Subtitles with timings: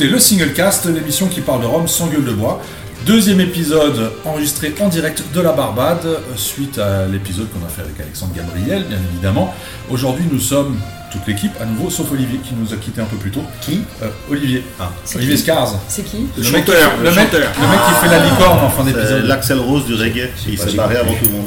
[0.00, 2.62] écoutez le Single Cast, l'émission qui parle de Rome sans gueule de bois.
[3.04, 7.82] Deuxième épisode enregistré en direct de la Barbade, euh, suite à l'épisode qu'on a fait
[7.82, 9.52] avec Alexandre Gabriel, bien évidemment.
[9.90, 10.76] Aujourd'hui, nous sommes
[11.10, 13.42] toute l'équipe à nouveau, sauf Olivier qui nous a quitté un peu plus tôt.
[13.60, 14.62] Qui Euh, Olivier.
[15.04, 15.74] C'est Olivier qui Scars.
[15.88, 17.52] C'est qui Le, Le mec, qui chanteur, fait- le mec, chanteur.
[17.60, 19.24] le mec qui fait la licorne en fin C'est d'épisode.
[19.26, 20.28] l'Axel Rose du reggae.
[20.48, 21.46] Il s'est barré avant tout le monde.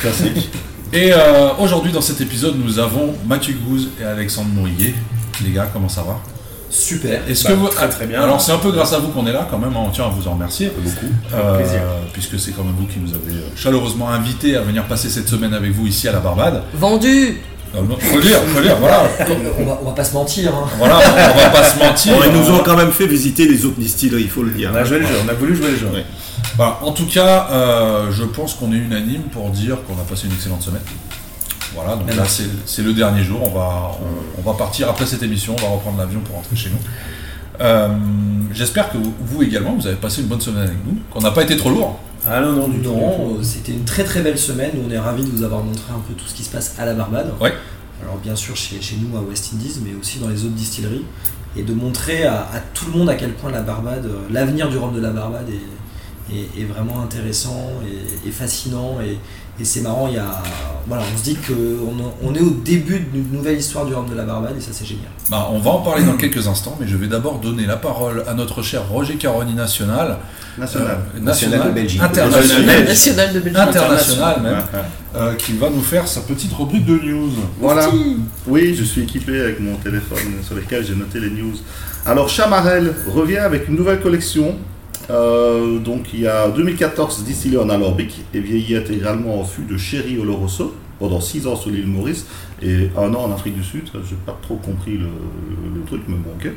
[0.00, 0.50] Classique.
[0.92, 4.94] Et euh, aujourd'hui, dans cet épisode, nous avons Mathieu Gouze et Alexandre Mouriguet.
[5.44, 6.20] Les gars, comment ça va?
[6.70, 7.20] Super.
[7.28, 7.68] Est-ce Bah, que vous...
[7.68, 8.22] très, très bien.
[8.22, 9.70] Alors, c'est un peu grâce à vous qu'on est là, quand même.
[9.76, 9.84] hein.
[9.86, 10.70] On tient à vous en remercier.
[10.76, 11.06] Beaucoup.
[11.34, 11.80] Euh, plaisir.
[12.12, 15.28] puisque c'est quand même vous qui nous avez euh, chaleureusement invités à venir passer cette
[15.28, 16.62] semaine avec vous ici à la Barbade.
[16.74, 17.40] Vendu
[17.74, 19.02] Euh, faut le dire, faut le dire, voilà.
[19.58, 20.54] On va, on va pas se mentir.
[20.54, 20.66] hein.
[20.78, 22.14] Voilà, on va pas se mentir.
[22.26, 24.70] Ils nous ont quand même fait visiter les autres distilleries, il faut le dire.
[24.72, 25.88] On a joué le jeu, on a voulu jouer le jeu.
[26.56, 30.26] Voilà, en tout cas, euh, je pense qu'on est unanime pour dire qu'on a passé
[30.26, 30.82] une excellente semaine.
[31.74, 35.06] Voilà, donc là c'est c'est le dernier jour, on va, on, on va partir après
[35.06, 36.78] cette émission, on va reprendre l'avion pour rentrer chez nous.
[37.60, 37.88] Euh,
[38.52, 41.42] J'espère que vous, également, vous avez passé une bonne semaine avec nous, qu'on n'a pas
[41.42, 41.98] été trop lourd.
[42.26, 42.90] Ah non, non, du tout.
[42.92, 44.72] Non, euh, c'était une très très belle semaine.
[44.86, 46.86] On est ravis de vous avoir montré un peu tout ce qui se passe à
[46.86, 47.30] la Barbade.
[47.40, 47.52] Ouais.
[48.02, 51.04] Alors bien sûr chez, chez nous à West Indies, mais aussi dans les autres distilleries.
[51.56, 54.68] Et de montrer à, à tout le monde à quel point la Barbade, euh, l'avenir
[54.68, 58.98] du rhum de la Barbade est, est, est vraiment intéressant et, et fascinant.
[59.00, 59.18] Et,
[59.60, 60.42] et c'est marrant, il y a,
[60.88, 64.14] voilà, on se dit qu'on on est au début d'une nouvelle histoire du rhum de
[64.14, 65.08] la Barbade et ça c'est génial.
[65.30, 68.24] Bah, on va en parler dans quelques instants, mais je vais d'abord donner la parole
[68.26, 70.16] à notre cher Roger Caroni National.
[70.58, 70.98] National.
[71.16, 72.00] Euh, National de Belgique.
[72.02, 73.58] International, National de Belgique.
[73.60, 75.20] international même, Ouais, ouais.
[75.20, 77.30] euh, qui va nous faire sa petite rubrique de news.
[77.60, 77.88] Voilà.
[78.46, 81.54] Oui, je suis équipé avec mon téléphone sur lequel j'ai noté les news.
[82.06, 84.56] Alors, Chamarel revient avec une nouvelle collection.
[85.10, 89.76] Euh, donc, il y a 2014 distillé en alambic et vieilli intégralement en fût de
[89.76, 92.26] Sherry Oloroso pendant 6 ans sur l'île Maurice
[92.60, 93.88] et un an en Afrique du Sud.
[94.08, 96.52] J'ai pas trop compris le, le- le truc, mais bon, ok.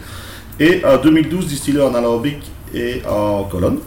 [0.59, 2.38] Et en 2012 distillé en alambic
[2.73, 3.78] et en colonne.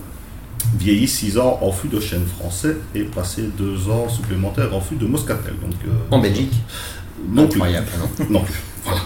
[0.79, 4.95] Vieilli 6 ans en fût de chêne français et passé 2 ans supplémentaires en fût
[4.97, 5.53] de moscatel.
[5.63, 6.55] Donc, euh, En Belgique
[7.31, 7.61] non plus.
[7.61, 8.25] Incroyable, non?
[8.39, 8.55] Non plus.
[8.85, 9.01] Voilà.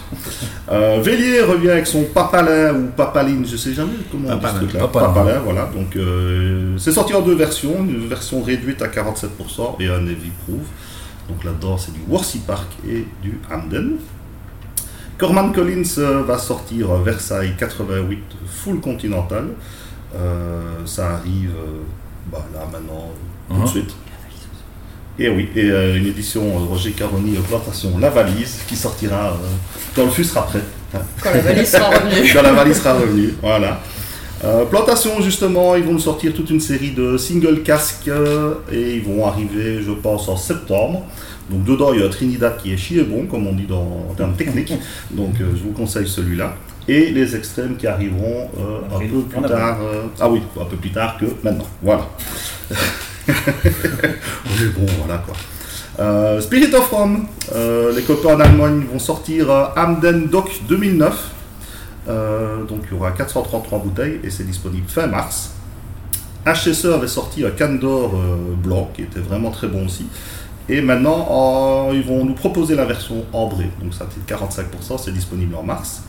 [0.71, 4.53] Euh, Vélier revient avec son papalin ou papaline, je sais jamais comment on dit Papalin.
[4.53, 4.79] ce truc-là.
[4.87, 5.07] Papalin.
[5.13, 5.65] Papalin, voilà.
[5.73, 10.31] Donc euh, c'est sorti en deux versions, une version réduite à 47% et un heavy
[10.45, 10.61] proof.
[11.27, 13.97] Donc là-dedans c'est du Worcy Park et du Hamden.
[15.17, 19.49] Corman Collins euh, va sortir Versailles 88 full continental.
[20.15, 21.51] Euh, ça arrive
[22.31, 23.11] bah, là maintenant
[23.49, 23.95] tout de suite.
[25.19, 29.31] Et oui, et euh, une édition euh, Roger Caroni euh, Plantation La Valise qui sortira
[29.31, 29.47] euh,
[29.95, 30.61] quand le fût sera prêt.
[31.21, 32.29] Quand la valise sera revenue.
[32.33, 33.79] Quand la valise sera revenue, voilà.
[34.43, 38.09] Euh, Plantation, justement, ils vont nous sortir toute une série de single casques
[38.71, 41.05] et ils vont arriver, je pense, en septembre.
[41.49, 44.13] Donc dedans, il y a Trinidad qui est chier bon, comme on dit dans, en
[44.15, 44.73] termes techniques.
[45.11, 46.55] Donc euh, je vous conseille celui-là.
[46.87, 49.79] Et les extrêmes qui arriveront euh, un peu plus tard.
[49.81, 51.67] euh, ah oui, un peu plus tard que maintenant.
[51.81, 52.07] Voilà.
[54.59, 55.35] Mais bon, voilà quoi.
[55.99, 61.31] Euh, Spirit of Rome, euh, les copains en Allemagne vont sortir euh, Hamden Doc 2009.
[62.07, 65.51] Euh, donc il y aura 433 bouteilles et c'est disponible fin mars.
[66.45, 68.13] HSE avait sorti un Candor
[68.63, 70.07] blanc qui était vraiment très bon aussi.
[70.69, 73.69] Et maintenant ils vont nous proposer la version ambrée.
[73.83, 76.03] Donc ça c'est 45%, c'est disponible en mars.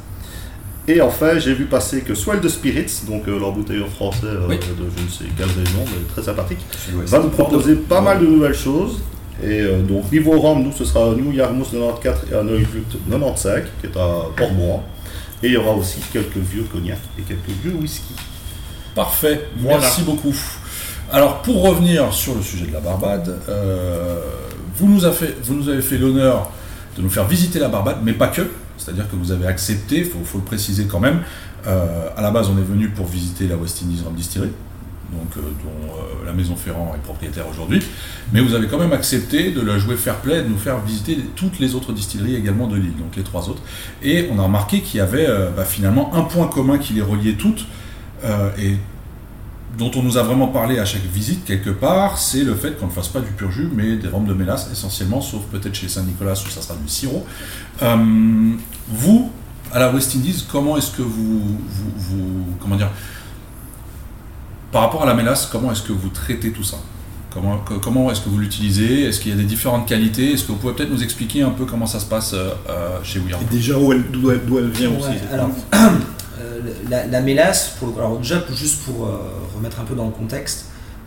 [0.89, 4.25] Et enfin j'ai vu passer que Swell de Spirits, donc euh, leur bouteille en français
[4.27, 4.57] euh, Oui.
[4.59, 4.65] de
[4.97, 6.59] je ne sais quelle raison, mais très sympathique
[7.07, 9.01] va nous proposer pas mal de nouvelles choses.
[9.43, 12.83] Et euh, donc, niveau rhum, nous, ce sera un New Yarmouth 94 et un Neuflut
[13.11, 14.83] 95, qui est à Port-Mouan.
[15.43, 18.15] Et il y aura aussi quelques vieux cognacs et quelques vieux whisky.
[18.95, 19.79] Parfait, Voilà.
[19.79, 20.35] merci beaucoup.
[21.11, 24.21] Alors pour revenir sur le sujet de la Barbade, euh,
[24.77, 26.51] vous, nous fait- vous nous avez fait l'honneur
[26.99, 28.43] de nous faire visiter la Barbade, mais pas que.
[28.81, 31.21] C'est-à-dire que vous avez accepté, il faut, le préciser quand même.
[31.67, 34.51] euh, à la base, on est venu pour visiter la West Indies Rum Distillery,
[35.13, 37.83] donc, euh, dont euh, la Maison Ferrand est propriétaire aujourd'hui.
[38.33, 41.19] Mais vous avez quand même accepté de la jouer fair play, de nous faire visiter
[41.37, 43.63] toutes les autres distilleries également de l'île, donc les trois autres.
[44.03, 47.35] Et on a remarqué qu'il y avait bah, finalement un point commun qui les reliait
[47.35, 47.67] toutes,
[48.59, 48.77] et
[49.79, 52.87] dont on nous a vraiment parlé à chaque visite quelque part, c'est le fait qu'on
[52.87, 55.89] ne fasse pas du pur jus, mais des rhums de mélasse essentiellement, sauf peut-être chez
[55.89, 57.25] Saint-Nicolas où ça sera du sirop.
[57.83, 57.97] Euh,
[58.89, 59.31] vous,
[59.73, 62.91] à la West Indies, comment est-ce que vous, vous, vous- comment dire,
[64.73, 66.77] par rapport à la mélasse, comment est-ce que vous traitez tout ça?
[67.33, 69.05] Comment, que- comment est-ce que vous l'utilisez?
[69.05, 70.33] Est-ce qu'il y a des différentes qualités?
[70.33, 72.99] Est-ce que vous pouvez peut-être nous expliquer un peu comment ça se passe euh, euh,
[73.05, 75.09] chez Weird Et déjà où elle- d'où elle, vient aussi.
[75.11, 75.51] Ouais, alors,
[76.89, 79.19] la, la mélasse, pour, alors déjà juste pour euh,
[79.57, 80.67] remettre un peu dans le contexte,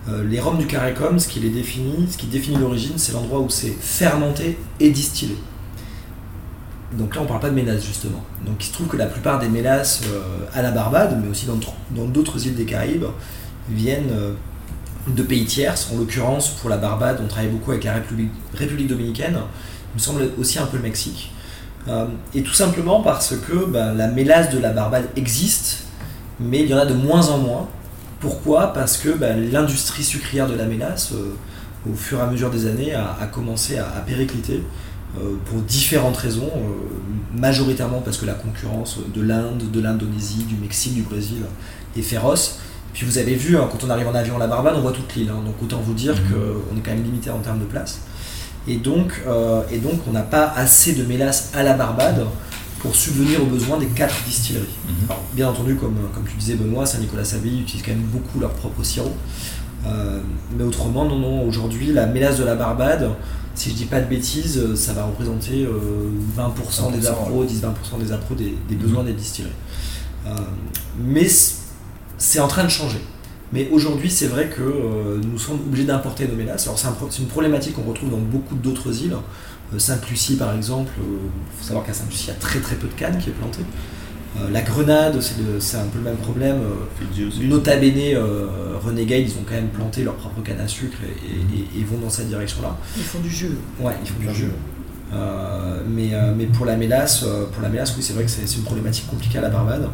[0.09, 3.39] euh, les rhums du CARICOM, ce qui les définit, ce qui définit l'origine, c'est l'endroit
[3.39, 5.35] où c'est fermenté et distillé.
[6.94, 8.23] donc là, on parle pas de mélasse justement.
[8.45, 10.21] Donc il se trouve que la plupart des mélasses euh,
[10.53, 13.05] à la Barbade, mais aussi dans tr- dans d'autres îles des Caraïbes,
[13.69, 14.11] viennent
[15.07, 15.75] de pays tiers.
[15.94, 19.38] En l'occurrence, pour la Barbade, on travaille beaucoup avec la République dominicaine,
[19.94, 21.31] il me semble aussi un peu le Mexique.
[21.88, 25.83] Euh, et tout simplement parce que bah, la mélasse de la Barbade existe,
[26.39, 27.68] mais il y en a de moins en moins.
[28.19, 28.71] Pourquoi?
[28.74, 31.35] Parce que bah, l'industrie sucrière de la mélasse, euh,
[31.91, 34.63] au fur et à mesure des années, a, a commencé à, à péricliter
[35.19, 36.50] euh, pour différentes raisons,
[37.35, 41.39] majoritairement parce que la concurrence de l'Inde, de l'Indonésie, du Mexique, du Brésil
[41.97, 42.59] est féroce.
[42.94, 44.91] Puis vous avez vu, hein, quand on arrive en avion à la Barbade, on voit
[44.91, 46.21] toute l'île, hein, donc autant vous dire Mhm.
[46.31, 48.01] qu'on est quand même limité en termes de place.
[48.68, 52.25] Et donc, euh, et donc on n'a pas assez de mélasse à la Barbade
[52.80, 54.65] pour subvenir aux besoins des quatre distilleries.
[54.88, 54.94] Mhm.
[55.10, 58.83] Alors, bien entendu, comme, comme tu disais Benoît, Saint-Nicolas-Saville utilise quand même beaucoup leur propre
[58.83, 59.13] sirop.
[59.86, 60.21] Euh,
[60.57, 63.10] mais autrement, non, non, aujourd'hui, la mélasse de la Barbade,
[63.56, 67.45] si je dis pas de bêtises, euh, ça va représenter euh, 20% des 20%, appros,
[67.45, 69.51] 10-20% des appros des, des besoins des distilleries.
[70.25, 70.31] Euh,
[70.98, 71.27] mais
[72.18, 73.01] c'est en train de changer.
[73.53, 76.65] Mais aujourd'hui, c'est vrai que euh, nous sommes obligés d'importer nos mélasses.
[76.65, 79.15] Alors, c'est un pro- c'est une problématique qu'on retrouve dans beaucoup d'autres îles.
[79.73, 82.88] Euh, Sainte-Lucie, par exemple, il faut savoir qu'à Sainte-Lucie, il y a très très peu
[82.88, 83.63] de canne qui est plantée.
[84.39, 85.21] Euh, la Grenade,
[85.59, 86.55] c'est un peu le même problème.
[86.55, 87.05] Euh.
[87.47, 88.47] Nota bene, euh,
[88.83, 91.83] Renegade, ils ont quand même planté leur propre canne à sucre et, et- et- et
[91.83, 92.75] vont dans cette direction-là.
[92.97, 93.51] Ils font du jeu.
[93.79, 94.50] Ouais, ils font du jeu.
[95.13, 98.31] Euh, mais, euh, mais pour la mélasse, euh, pour la mélasse, oui, c'est vrai que
[98.31, 99.88] c'est c'est une problématique compliquée à la Barbade.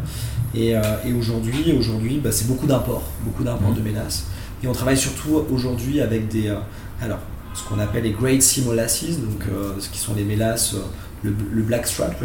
[0.55, 4.25] Et, euh, et aujourd'hui, aujourd'hui, bah, c'est beaucoup d'imports, beaucoup d'imports de mélasse.
[4.63, 6.55] Et on travaille surtout aujourd'hui avec des, euh,
[7.01, 7.19] alors,
[7.53, 10.75] ce qu'on appelle les Grade C molasses, donc euh, ce qui sont les mélasses,
[11.23, 12.15] le, le black strap,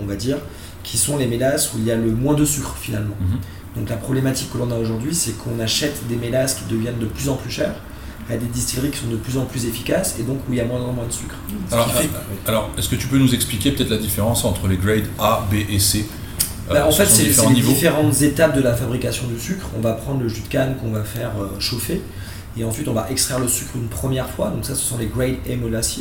[0.00, 0.38] on va dire,
[0.82, 3.16] qui sont les mélasses où il y a le moins de sucre finalement.
[3.20, 3.38] Mhm.
[3.76, 7.06] Donc la problématique que l'on a aujourd'hui, c'est qu'on achète des mélasses qui deviennent de
[7.06, 7.74] plus en plus chères
[8.30, 10.60] à des distilleries qui sont de plus en plus efficaces et donc où il y
[10.60, 11.34] a moins en moins de sucre.
[11.70, 11.90] Alors,
[12.46, 15.56] alors, est-ce que tu peux nous expliquer peut-être la différence entre les grades A, B
[15.68, 16.06] et C?
[16.68, 17.72] Bah, en fait, c'est différents les niveaux.
[17.72, 19.66] différentes étapes de la fabrication du sucre.
[19.76, 22.00] On va prendre le jus de canne qu'on va faire euh, chauffer
[22.56, 24.48] et ensuite on va extraire le sucre une première fois.
[24.50, 25.98] Donc ça, ce sont les grade A molasses,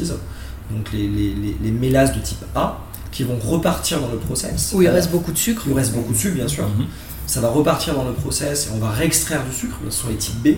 [0.71, 2.79] donc les, les, les, les mélasses de type A
[3.11, 4.71] qui vont repartir dans le process.
[4.73, 5.63] Où il Euh, reste beaucoup de sucre.
[5.67, 6.67] il reste beaucoup de sucre, bien sûr.
[6.67, 6.85] Mhm.
[7.25, 9.77] Ça va repartir dans le process et on va réextraire du sucre.
[9.89, 10.55] Ce sont les types B.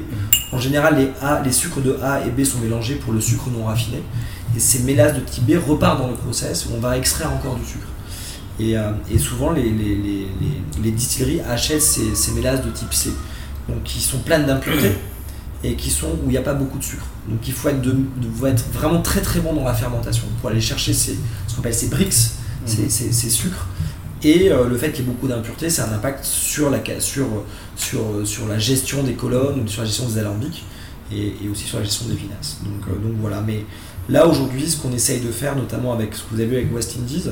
[0.51, 3.49] En général, les A, les sucres de A et B sont mélangés pour le sucre
[3.55, 4.01] non raffiné.
[4.55, 7.55] Et ces mélasses de type B repartent dans le process où on va extraire encore
[7.55, 7.85] du sucre.
[8.59, 12.69] Et, euh, et souvent, les, les, les, les- les distilleries achètent ces, ces mélasses de
[12.71, 13.09] type C,
[13.67, 14.93] donc qui sont pleines d'impuretés
[15.63, 17.05] et qui sont où il n'y a pas beaucoup de sucre.
[17.27, 20.25] Donc il faut être, de, de- faut être vraiment très très bon dans la fermentation
[20.39, 21.17] pour aller chercher ces,
[21.47, 22.13] ce qu'on appelle ces bricks,
[22.65, 23.67] ces, ces- ces sucres.
[24.23, 26.79] Et euh, le fait qu'il y ait beaucoup d'impuretés, ça a un impact sur la,
[26.85, 27.27] ca- sur,
[27.75, 30.63] sur, sur la gestion des colonnes, sur la gestion des alambics
[31.11, 32.59] et, et aussi sur la gestion des vinasses.
[32.63, 33.65] Donc, euh, donc voilà, mais
[34.09, 36.73] là aujourd'hui, ce qu'on essaye de faire, notamment avec ce que vous avez vu avec
[36.73, 37.25] West Indies,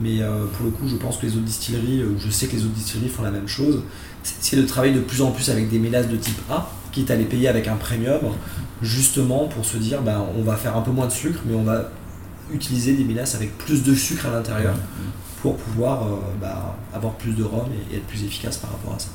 [0.00, 2.52] mais euh, pour le coup, je pense que les autres distilleries, euh, je sais que
[2.56, 3.82] les autres distilleries font la même chose,
[4.22, 7.10] c'est essayer de travailler de plus en plus avec des mélasses de type A, quitte
[7.10, 8.20] à les payer avec un premium,
[8.82, 11.64] justement pour se dire, ben, on va faire un peu moins de sucre, mais on
[11.64, 11.90] va
[12.52, 14.74] utiliser des mélasses avec plus de sucre à l'intérieur
[15.42, 18.94] pour pouvoir euh, bah, avoir plus de rhum et, et être plus efficace par rapport
[18.94, 19.08] à ça.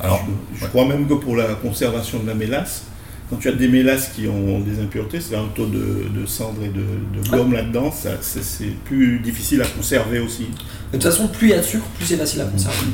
[0.00, 0.20] Alors,
[0.54, 2.84] je, je crois même que pour la conservation de la mélasse,
[3.32, 6.62] quand tu as des mélasses qui ont des impuretés, c'est un taux de, de cendre
[6.62, 6.84] et de,
[7.22, 10.44] de gomme là-dedans, ça- c'est c'est plus difficile à conserver aussi.
[10.92, 12.88] De toute façon, plus il y a de sucre, plus c'est facile à conserver.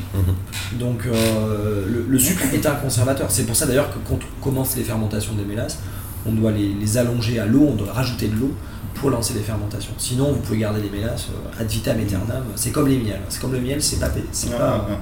[0.78, 3.28] Donc euh, le, le sucre est un conservateur.
[3.30, 5.78] C'est pour ça d'ailleurs que quand on commence les fermentations des mélasses,
[6.26, 8.54] on doit les, les allonger à l'eau, on doit rajouter de l'eau
[8.95, 9.92] pour lancer les fermentations.
[9.99, 12.45] Sinon, vous pouvez garder les mélasses euh, ad vitam aeternam.
[12.57, 13.21] C'est comme les miels.
[13.28, 14.97] C'est comme le miel, c'est pas, Ah, pas, ah.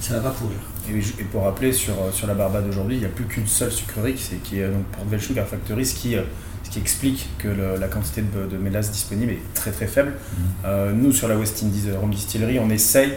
[0.00, 0.58] ça va pas pourrir.
[0.90, 3.70] Et, pour rappeler, sur, euh, sur la Barbade aujourd'hui, il n'y a plus qu'une seule
[3.72, 6.22] sucrerie, qui, c'est- qui est donc Port Sugar Factory, ce qui, euh,
[6.64, 10.12] ce qui explique que le- la quantité de, de mélasse disponible est très très faible.
[10.64, 13.14] Euh, nous, sur la West Indies Rum Distillery, on essaye,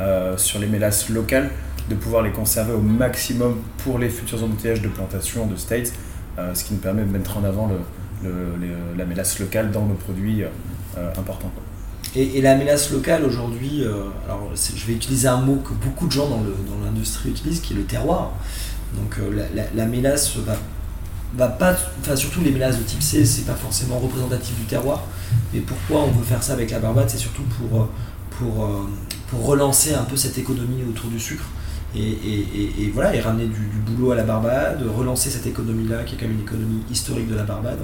[0.00, 1.50] euh, sur les mélasses locales,
[1.88, 5.92] de pouvoir les conserver au maximum pour les futurs embouteillages de plantation de States,
[6.38, 7.76] euh, ce qui nous permet de mettre en avant le,
[8.28, 10.42] le- les- la mélasse locale dans nos produits
[11.18, 11.50] importants.
[11.54, 11.62] quoi.
[12.16, 16.12] Et, la mélasse locale aujourd'hui, euh, alors je vais utiliser un mot que beaucoup de
[16.12, 16.42] gens dans
[16.84, 18.30] l'industrie utilisent, qui est le terroir.
[18.94, 20.36] Donc euh, la, la- la mélasse
[21.36, 25.02] va, pas, enfin surtout les mélasses de type C, c'est pas forcément représentatif du terroir.
[25.52, 27.86] Mais pourquoi on veut faire ça avec la Barbade C'est surtout pour, euh,
[28.38, 28.70] pour,
[29.28, 31.44] pour relancer un peu cette économie autour du sucre.
[31.96, 36.18] Et voilà, et ramener du, du boulot à la Barbade, relancer cette économie-là, qui est
[36.18, 37.78] quand même une économie historique de la Barbade,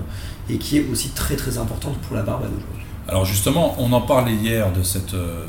[0.48, 2.86] et qui est aussi très très importante pour la Barbade aujourd'hui.
[3.10, 5.44] Alors justement, on en parlait hier de cette, euh,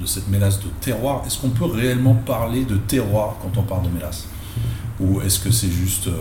[0.00, 1.22] de cette mélasse de terroir.
[1.26, 4.26] Est-ce qu'on peut réellement parler de terroir quand on parle de mélasse?
[5.00, 6.12] Ou est-ce que c'est juste euh,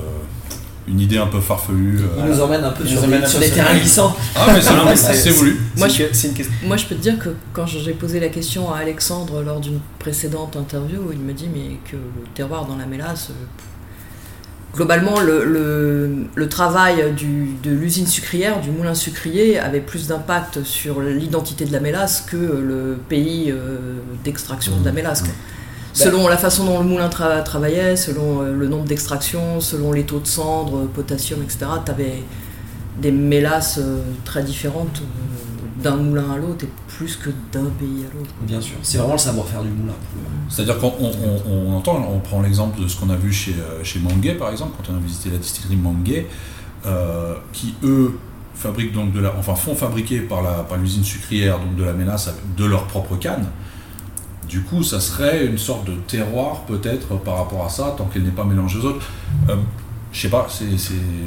[0.88, 2.00] une idée un peu farfelue.
[2.00, 4.16] euh, Il nous emmène un peu sur, des, sur terrains glissants.
[4.36, 5.60] Ah, mais c'est voulu.
[5.76, 6.54] Moi, C'est je- une que- c'est une question.
[6.64, 9.80] Moi, je peux te dire que quand j'ai posé la question à Alexandre lors d'une
[10.00, 13.32] précédente interview, il me dit mais que le terroir dans la mélasse,
[14.76, 20.64] globalement, le, le- le travail du- de l'usine sucrière, du moulin sucrier, avait plus d'impact
[20.64, 23.78] sur l'identité de la mélasse que le pays euh,
[24.24, 25.22] d'extraction de la mélasse.
[25.22, 25.32] quoi.
[25.94, 30.04] Selon la façon dont le moulin tra- travaillait, selon euh, le nombre d'extractions, selon les
[30.04, 32.24] taux de cendre, potassium, etc., tu avais
[33.02, 36.70] des mélasses euh, très différentes euh, d'un moulin à l'autre et
[37.00, 38.30] plus que d'un pays à l'autre.
[38.42, 39.94] Bien sûr, c'est vraiment le savoir-faire du moulin.
[40.50, 41.12] C'est-à-dire qu'on on,
[41.50, 44.34] on- on entend, on prend l'exemple de ce qu'on a vu chez, euh, chez Manguet
[44.36, 46.28] par exemple, quand on a visité la distillerie Manguet,
[46.86, 48.18] euh, qui eux
[48.54, 51.94] fabriquent donc de la, enfin font fabriquer par la par l'usine sucrière donc de la
[51.94, 53.46] mélasse avec- de leur propre canne.
[54.50, 58.24] Du coup, ça serait une sorte de terroir peut-être par rapport à ça, tant qu'elle
[58.24, 59.06] n'est pas mélangée aux autres.
[59.48, 59.56] Euh,
[60.12, 60.66] je sais pas, c'est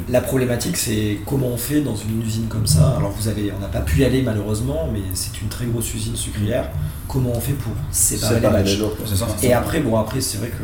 [0.09, 2.95] La problématique, c'est comment on fait dans une usine comme ça.
[2.97, 5.93] Alors, vous avez, on n'a pas pu y aller malheureusement, mais c'est une très grosse
[5.93, 6.69] usine sucrière.
[7.07, 9.27] Comment on fait pour séparer, Séparer les c'est ça.
[9.41, 10.63] Et après, bon, après, c'est vrai que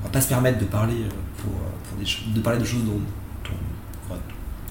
[0.00, 1.08] on va pas se permettre de parler euh,
[1.42, 3.00] pour, euh, pour des cho- de parler de choses dont,
[3.44, 4.20] dont- ouais,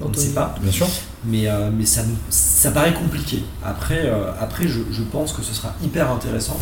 [0.01, 0.55] on ne sait pas.
[0.61, 0.87] Bien sûr.
[1.25, 3.43] Mais, euh, mais ça, ça paraît compliqué.
[3.63, 6.59] Après, euh, après je, je pense que ce sera hyper intéressant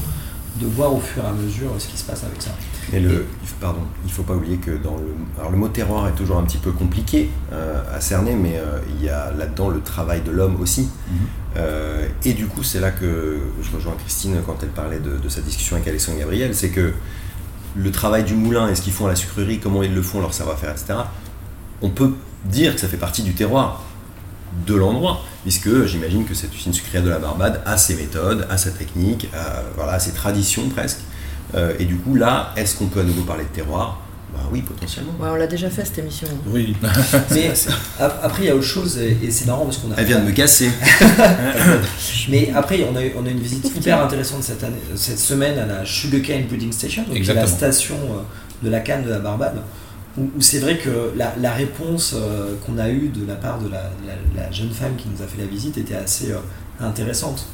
[0.59, 2.51] de voir au fur et à mesure ce qui se passe avec ça.
[2.93, 3.25] Et le,
[3.59, 6.43] pardon, il faut pas oublier que dans le, alors le mot terroir est toujours un
[6.43, 10.31] petit peu compliqué euh, à cerner, mais euh, il y a là-dedans le travail de
[10.31, 10.81] l'homme aussi.
[10.81, 11.15] Mhm.
[11.57, 15.29] Euh, et du coup, c'est là que je rejoins Christine quand elle parlait de, de
[15.29, 16.93] sa discussion avec Alexandre Gabriel, c'est que
[17.75, 20.21] le travail du moulin et ce qu'ils font à la sucrerie, comment ils le font,
[20.21, 20.93] leur savoir-faire, etc.
[21.81, 22.13] On peut
[22.45, 23.83] dire que ça fait partie du terroir
[24.65, 28.57] de l'endroit, puisque j'imagine que cette usine sucrière de la Barbade a ses méthodes, a
[28.57, 31.01] sa technique, a, voilà, ses traditions presque.
[31.53, 34.01] Euh, et du coup, là, est-ce qu'on peut à nouveau parler de terroir?
[34.33, 35.13] Bah oui, potentiellement.
[35.19, 36.27] Ouais, on l'a déjà fait cette émission.
[36.47, 36.75] Oui.
[37.31, 37.51] Mais
[37.99, 39.95] ap- après, il y a autre chose, et, c'est marrant parce qu'on a.
[39.97, 40.71] Elle vient de me casser.
[42.29, 45.59] Mais après, on a, eu, on a une visite hyper intéressante cette, année, cette semaine
[45.59, 49.09] à la Sugarcane Breeding Station, donc qui est la station euh, de la canne de
[49.09, 49.61] la Barbade,
[50.17, 53.59] où, où c'est vrai que la, la réponse euh, qu'on a eue de la part
[53.59, 56.37] de la, la- la jeune femme qui nous a fait la visite était assez euh,
[56.79, 57.45] intéressante.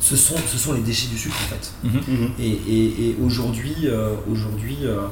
[0.00, 1.72] Ce sont, ce sont les déchets du sucre en fait.
[1.84, 2.30] Mhm.
[2.38, 5.06] Et, et- et aujourd'hui, euh, aujourd'hui, euh,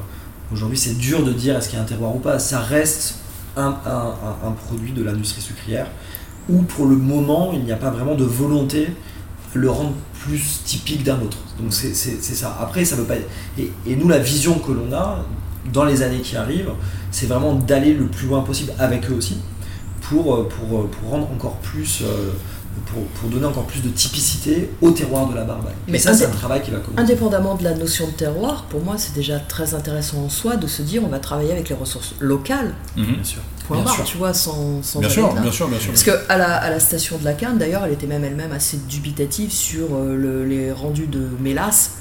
[0.51, 2.39] aujourd'hui, c'est dur de dire est-ce qu'il y a un terroir ou pas.
[2.39, 3.15] Ça reste
[3.57, 5.87] un, un- un- un produit de l'industrie sucrière
[6.47, 8.89] où pour le moment il n'y a pas vraiment de volonté
[9.55, 11.37] de le rendre plus typique d'un autre.
[11.59, 12.55] Donc c'est c'est- c'est ça.
[12.61, 13.15] Après, ça veut pas.
[13.57, 15.25] Et, et nous, la vision que l'on a
[15.73, 16.71] dans les années qui arrivent,
[17.11, 19.37] c'est vraiment d'aller le plus loin possible avec eux aussi
[20.01, 22.01] pour, euh, pour, euh, pour rendre encore plus.
[22.03, 22.31] euh,
[22.87, 25.73] pour, pour donner encore plus de typicité au terroir de la Barbade.
[25.87, 27.01] Mais ça, c'est un travail qui va commencer.
[27.01, 30.67] Indépendamment de la notion de terroir, pour moi, c'est déjà très intéressant en soi de
[30.67, 33.05] se dire on va travailler avec les ressources locales, Mhm.
[33.15, 33.41] Bien sûr.
[33.65, 34.03] point Bien barre, sûr.
[34.03, 35.91] tu vois, sans, sans Bien sûr, bien sûr, bien sûr.
[35.91, 38.51] Parce que à la, à la station de la Canne, d'ailleurs, elle était même elle-même
[38.51, 41.91] assez dubitative sur le- les rendus de mélasse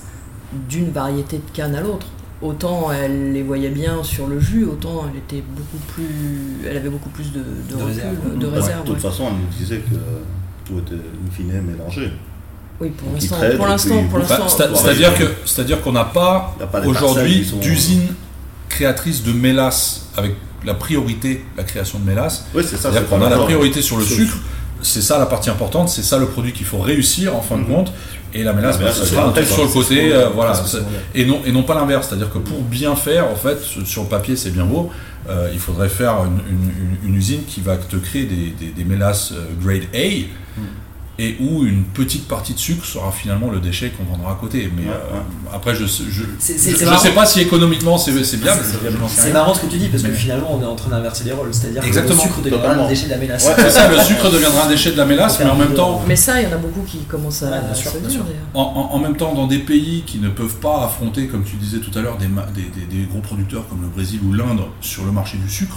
[0.69, 2.09] d'une variété de canne à l'autre.
[2.45, 6.91] Autant elle les voyait bien sur le jus, autant elle était beaucoup plus, elle avait
[6.91, 8.39] beaucoup plus de, de, De recul, réserve.
[8.39, 8.81] de Ouais, réserve.
[8.83, 9.01] de toute ouais.
[9.11, 9.95] façon, elle nous disait que
[10.67, 12.13] tout était in fine mélangé.
[12.81, 18.09] Oui, pour l'instant, pour pour C'est-à-dire que c'est-à-dire qu'on n'a pas pas aujourd'hui d'usine
[18.69, 20.35] créatrice de mélasse avec
[20.67, 22.47] la priorité la création de mélasse.
[22.55, 22.91] Oui, c'est ça.
[22.91, 24.37] C'est-à-dire c'est qu'on a la priorité sur le sucre.
[24.85, 27.63] C'est ça la partie importante, c'est ça le produit qu'il faut réussir en fin de
[27.63, 27.69] Mhm.
[27.69, 27.93] compte.
[28.37, 30.53] Et la mélasse, La bah, ça sera un truc sur le côté, euh, voilà.
[31.15, 34.09] Et non, et non pas l'inverse, c'est-à-dire que pour bien faire, en fait, sur- le
[34.09, 34.91] papier c'est bien beau,
[35.29, 36.71] euh, il faudrait faire une, une-
[37.05, 39.99] une- une usine qui va te créer des, des- des mélasses euh, grade A,
[41.19, 44.71] et où une petite partie de sucre sera finalement le déchet qu'on vendra à côté.
[44.77, 45.21] Mais Ouais, euh, ouais.
[45.55, 45.85] après, je
[46.85, 46.99] marrant.
[46.99, 48.53] sais pas si économiquement c'est c'est bien,
[49.09, 51.25] C'est- marrant ce que tu dis parce que Mais- finalement on est en train d'inverser
[51.25, 52.83] les rôles, c'est-à-dire que le sucre deviendra Totalement.
[52.85, 53.49] le déchet de la mélasse.
[53.57, 56.17] C'est ça, le sucre deviendra un déchet de la mélasse, mais en même temps, Mais
[56.17, 58.21] ça, il y en a beaucoup qui commencent à, Ouais, bien à sûr, se dire.
[58.55, 61.57] En, en- en même temps, dans des pays qui ne peuvent pas affronter, comme tu
[61.57, 64.33] disais tout à l'heure, des, ma- des- des- des gros producteurs comme le Brésil ou
[64.33, 65.77] l'Inde sur le marché du sucre,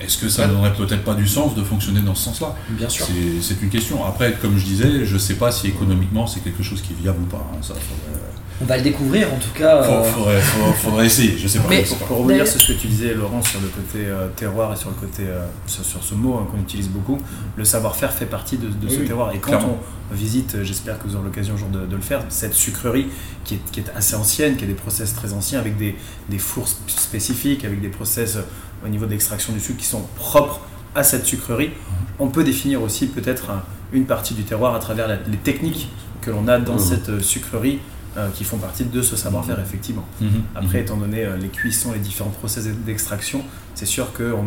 [0.00, 3.06] est-ce que ça n'aurait peut-être pas du sens de fonctionner dans ce sens-là Bien sûr.
[3.42, 4.04] C'est une question.
[4.04, 6.96] Après, comme je disais, je ne sais pas si économiquement c'est quelque chose qui est
[7.02, 7.46] viable ou pas.
[7.52, 7.58] hein.
[7.62, 8.20] Ça, faudrait,
[8.62, 9.76] On va le découvrir en tout cas.
[9.82, 11.36] euh, faudrait- faut- faudrait essayer.
[11.38, 11.68] Je sais pas.
[11.70, 12.04] Mais- je sais pas.
[12.06, 14.90] Pour revenir sur ce que tu disais, Laurent, sur le côté euh, terroir et sur
[14.90, 17.18] le côté euh, sur, sur ce mot hein, qu'on utilise beaucoup,
[17.56, 19.32] le savoir-faire fait partie de, de ce Oui, terroir.
[19.34, 19.78] Et quand clairement.
[20.12, 22.52] on visite, euh, j'espère que vous aurez l'occasion un jour de, de le faire, cette
[22.54, 23.06] sucrerie
[23.44, 25.96] qui est, qui est assez ancienne, qui a des process très anciens avec des,
[26.28, 28.42] des fours sp- spécifiques, avec des process euh,
[28.84, 30.60] au niveau d'extraction du sucre qui sont propres
[30.94, 31.70] à cette sucrerie,
[32.18, 35.88] on peut définir aussi peut-être un- une partie du terroir à travers la- les techniques
[36.20, 36.78] que l'on a dans Mhm.
[36.80, 37.78] cette euh, sucrerie
[38.16, 40.04] euh, qui font partie de ce savoir-faire effectivement.
[40.20, 40.28] Mhm.
[40.56, 43.42] Après, étant donné euh, les cuissons, les différents process d'extraction,
[43.74, 44.44] c'est sûr qu'on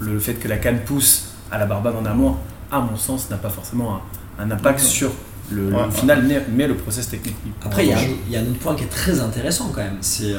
[0.00, 2.36] le fait que la canne pousse à la Barbade en amont,
[2.70, 4.00] à mon sens, n'a pas forcément
[4.38, 5.10] un, un impact sur
[5.50, 5.90] le, le Ouais, ouais.
[5.90, 7.36] final, mais- mais le process technique.
[7.64, 9.70] Après, il y, a un- il y a un autre point qui est très intéressant
[9.74, 9.98] quand même.
[10.00, 10.38] C'est euh,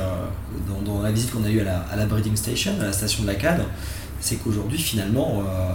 [0.68, 2.92] dans, dans la visite qu'on a eue à la, à la breeding station, à la
[2.94, 3.64] station de la canne,
[4.20, 5.72] c'est qu'aujourd'hui, finalement, euh,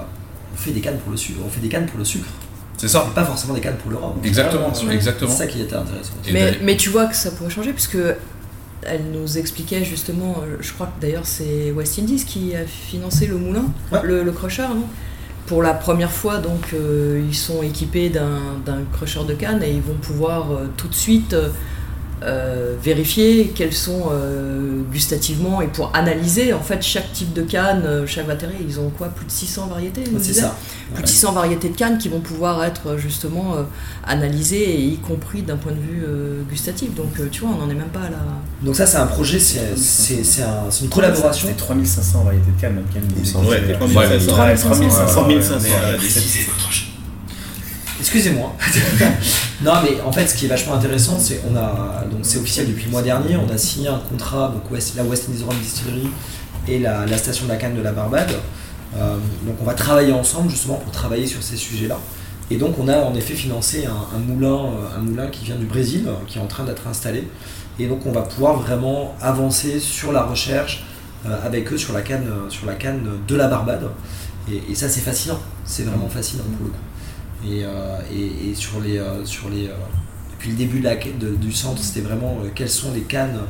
[0.53, 1.39] on fait des cannes pour le sucre.
[1.45, 2.29] On fait des cannes pour le sucre.
[2.77, 3.07] C'est ça.
[3.11, 4.15] Et pas forcément des cannes pour le rhum.
[4.25, 5.31] Exactement, C'est exactement.
[5.31, 6.13] ça qui était intéressant.
[6.33, 7.97] Mais, mais tu vois que ça pourrait changer puisque
[8.85, 13.27] elle nous expliquait justement, euh, je crois que d'ailleurs c'est West Indies qui a financé
[13.27, 14.01] le moulin, Ouais.
[14.03, 14.87] le, le crusher, non?
[15.47, 19.83] Pour la première fois, donc euh, ils sont équipés d'un crusher de canne et ils
[19.83, 21.35] vont pouvoir euh, tout de suite
[22.25, 27.83] euh, vérifier quels sont euh, gustativement et pour analyser en fait chaque type de canne,
[27.85, 28.55] euh, chaque batterie.
[28.67, 30.55] Ils ont quoi Plus de 600 variétés C'est ça.
[30.95, 33.63] plus de 600 variétés de cannes qui vont pouvoir être justement euh,
[34.07, 36.95] analysées, et y compris d'un point de vue euh, gustatif.
[36.95, 38.19] Donc euh, tu vois, on n'en est même pas à la...
[38.63, 41.49] Donc ça, c'est un projet, c'est c'est- c'est un- c'est une collaboration.
[41.49, 42.85] C'était 3500 variétés de canne, même.
[43.49, 44.33] Ouais, que- 3500.
[44.39, 45.07] Ouais, 3500.
[45.07, 46.21] 3500, Ouais, voilà, ouais, des c'est-
[48.03, 48.53] Excusez-moi.
[49.63, 52.67] non, mais en fait, ce qui est vachement intéressant, c'est on a donc c'est officiel
[52.67, 53.37] depuis le mois dernier.
[53.37, 56.09] On a signé un contrat donc West- la West Indies Rum Distillery
[56.67, 58.33] et la, la station de la canne de la Barbade.
[58.97, 59.15] Euh,
[59.47, 61.97] donc on va travailler ensemble justement pour travailler sur ces sujets-là.
[62.51, 65.55] Et donc on a en effet financé un, un moulin, euh, un moulin qui vient
[65.57, 67.29] du Brésil, euh, qui est en train d'être installé.
[67.79, 70.85] Et donc on va pouvoir vraiment avancer sur la recherche
[71.25, 73.89] euh, avec eux sur la canne, sur la canne de la Barbade.
[74.51, 76.79] Et, et ça c'est fascinant, c'est vraiment fascinant pour le coup.
[77.47, 79.73] Et, euh, et, et sur les, euh, sur les, euh,
[80.33, 83.41] depuis le début de la, de- du centre, c'était vraiment euh, quelles sont les cannes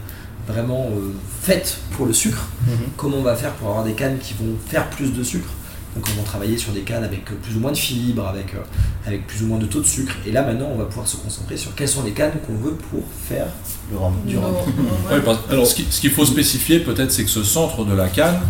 [0.48, 2.48] vraiment euh, faites pour le sucre.
[2.96, 5.48] Comment on va faire pour avoir des cannes qui vont faire plus de sucre?
[5.94, 8.58] Donc on va travailler sur des cannes avec plus ou moins de fibres, avec, euh,
[9.06, 10.14] avec plus ou moins de taux de sucre.
[10.26, 12.76] Et là maintenant, on va pouvoir se concentrer sur quelles sont les cannes qu'on veut
[12.90, 13.46] pour faire
[13.90, 14.14] Le rhum.
[14.26, 14.54] du rhum.
[15.10, 18.40] Ouais, parce- alors, ce qu'il faut spécifier peut-être, c'est que ce centre de la canne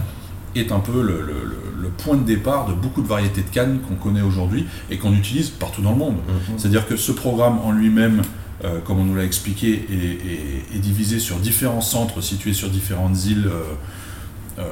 [0.55, 3.49] est un peu le, le- le- le point de départ de beaucoup de variétés de
[3.49, 6.17] cannes qu'on connaît aujourd'hui et qu'on utilise partout dans le monde.
[6.57, 8.23] C'est-à-dire que ce programme en lui-même,
[8.65, 12.69] euh, comme on nous l'a expliqué, est, est- est divisé sur différents centres situés sur
[12.71, 14.62] différentes îles euh, euh,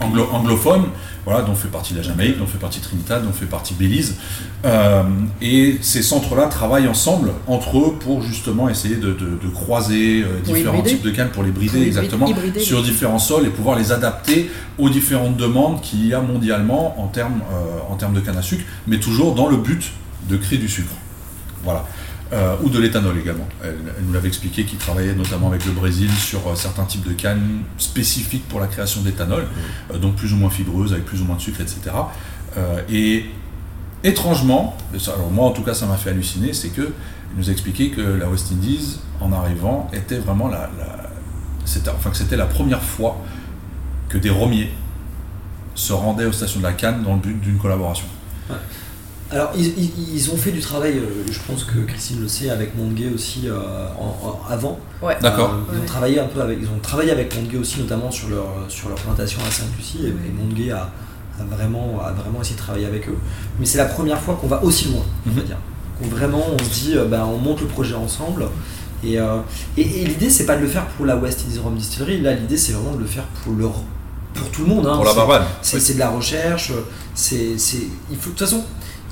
[0.00, 0.86] anglo- anglophones,
[1.24, 4.16] voilà, dont fait partie la Jamaïque, dont fait partie Trinidad, dont fait partie Belize.
[4.64, 5.02] Euh,
[5.42, 10.40] et ces centres-là travaillent ensemble entre eux pour justement essayer de, de- de croiser euh,
[10.44, 12.60] différents types de cannes, pour les brider Pour exactement hybrider.
[12.60, 17.06] sur différents sols et pouvoir les adapter aux différentes demandes qu'il y a mondialement en
[17.08, 19.90] termes, euh, en termes de canne à sucre, mais toujours dans le but
[20.28, 20.92] de créer du sucre.
[21.64, 21.84] Voilà.
[22.30, 23.48] Euh, ou de l'éthanol également.
[23.64, 27.06] Elle, elle nous l'avait expliqué qu'il travaillait notamment avec le Brésil sur euh, certains types
[27.08, 29.46] de cannes spécifiques pour la création d'éthanol,
[29.90, 31.80] euh, donc plus ou moins fibreuses, avec plus ou moins de sucre, etc.
[32.58, 33.24] Euh, et
[34.04, 36.92] étrangement, alors moi en tout cas ça m'a fait halluciner, c'est que
[37.32, 41.10] il nous a expliqué que la West Indies, en arrivant, était vraiment la, la-
[41.64, 43.18] c'était, enfin que c'était la première fois
[44.10, 44.70] que des romiers
[45.74, 48.06] se rendaient aux stations de la Canne dans le but d'une collaboration.
[49.30, 52.48] Alors, ils, ils- ils ont fait du travail, euh, je pense que Christine le sait,
[52.48, 53.58] avec Mondgay aussi euh,
[53.98, 54.78] en- en- avant.
[55.02, 55.16] Ouais.
[55.20, 55.50] D'accord.
[55.52, 58.28] Euh, ils, ont travaillé un peu avec, ils ont travaillé avec Mondgay aussi, notamment sur
[58.30, 59.98] leur, sur leur plantation à Sainte-Lucie.
[60.06, 60.76] Et, et a,
[61.40, 63.18] a vraiment, a vraiment essayé de travailler avec eux.
[63.60, 65.46] Mais c'est la première fois qu'on va aussi loin, on va Mhm.
[65.46, 65.58] dire.
[66.00, 68.46] Qu'on vraiment, on se dit, euh, ben, on monte le projet ensemble.
[69.04, 69.40] Et, euh,
[69.76, 72.20] et, et l'idée, c'est pas de le faire pour la West Indies Rum Distillery.
[72.22, 73.66] Là, l'idée, c'est vraiment de le faire pour, le,
[74.34, 74.86] pour tout le monde.
[74.86, 74.94] hein.
[74.96, 75.42] Pour la C'est- Barbade.
[75.60, 76.72] c'est c'est de la recherche,
[77.14, 78.64] c'est, c'est, il faut, de toute façon,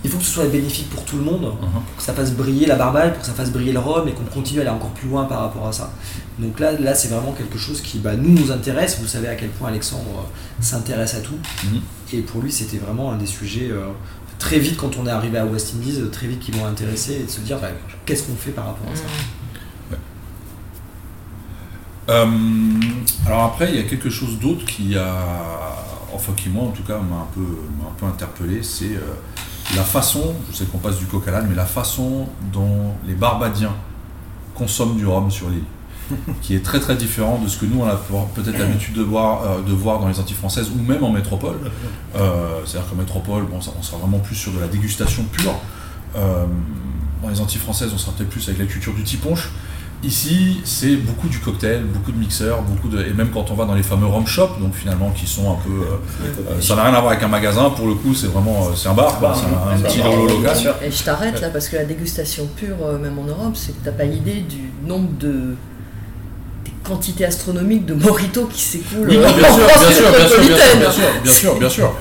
[0.07, 1.83] il faut que ce soit bénéfique pour tout le monde, pour Mhm.
[1.97, 4.23] que ça fasse briller la Barbade, pour que ça fasse briller le rhum et qu'on
[4.25, 5.93] continue à aller encore plus loin par rapport à ça.
[6.39, 8.99] Donc là, là c'est vraiment quelque chose qui bah, nous nous intéresse.
[9.01, 11.39] Vous savez à quel point Alexandre euh, s'intéresse à tout.
[11.65, 11.81] Mhm.
[12.13, 13.69] Et pour lui, c'était vraiment un des sujets.
[13.71, 13.89] euh,
[14.39, 17.15] très vite, quand on est arrivé à West Indies, euh, très vite qui l'ont intéressé
[17.15, 17.69] et de se dire bah,
[18.05, 19.03] qu'est-ce qu'on fait par rapport à ça?
[22.09, 22.27] Euh,
[23.27, 25.17] alors après, il y a quelque chose d'autre qui a,
[26.15, 29.15] enfin qui moi en tout cas m'a un peu, un peu interpellé, c'est euh,
[29.75, 33.15] la façon, je sais qu'on passe du coq à l'âne, mais la façon dont les
[33.15, 33.75] Barbadiens
[34.55, 35.65] consomment du rhum sur l'île,
[36.43, 37.97] qui est très très différent de ce que nous on a
[38.35, 41.57] peut-être l'habitude de voir, euh, de voir dans les Antilles françaises ou même en métropole.
[42.15, 45.55] Euh, C'est-à-dire qu'en métropole, bon, on sera vraiment plus sur de la dégustation pure.
[46.17, 46.47] Euh,
[47.23, 49.51] dans les Antilles françaises, on sera peut-être plus avec la culture du tiponche.
[50.05, 53.03] Ici, c'est beaucoup du cocktail, beaucoup de mixeurs, beaucoup de...
[53.03, 55.57] et même quand on va dans les fameux rum shops, donc finalement qui sont un
[55.57, 57.71] peu, euh, euh, ça n'a rien à voir avec un magasin.
[57.71, 60.29] Pour le coup, c'est vraiment, euh, c'est un bar, quoi, c'est un, un petit lolo
[60.29, 60.75] local.
[60.85, 63.91] Et je t'arrête là parce que la dégustation pure, même en Europe, c'est que t'as
[63.91, 65.57] pas idée du nombre de
[66.85, 69.09] quantités astronomiques de mojito qui s'écoulent.
[69.09, 71.93] Oui, bien sûr, bien sûr, bien sûr, bien sûr, bien sûr, bien sûr, bien sûr.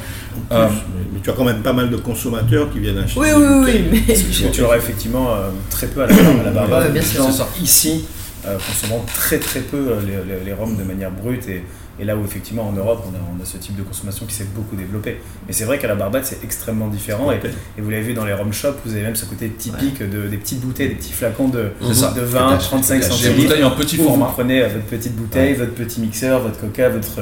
[1.25, 3.19] Tu as quand même pas mal de consommateurs qui viennent acheter.
[3.19, 6.13] Oui, oui, oui, oui, mais Parce que tu auras effectivement euh, très peu à la,
[6.41, 6.83] à la Barbade.
[6.85, 7.25] Ouais, bien sûr.
[7.59, 8.05] Ici,
[8.45, 11.63] euh, consommant très très peu euh, les, les, les rhums de manière brute et,
[11.99, 14.35] Et là où effectivement en Europe, on a, on a ce type de consommation qui
[14.35, 15.19] s'est beaucoup développé.
[15.47, 17.31] Mais c'est vrai qu'à la Barbade, c'est extrêmement différent.
[17.31, 17.37] Et,
[17.77, 20.27] et vous l'avez vu dans les rum shops, vous avez même ce côté typique de,
[20.27, 23.41] des petites bouteilles, des petits flacons de, de 20, 35 Des centilitres.
[23.41, 24.25] bouteilles en petit Où vous format.
[24.27, 27.21] prenez euh, votre petite bouteille, votre petit mixeur, votre coca, votre,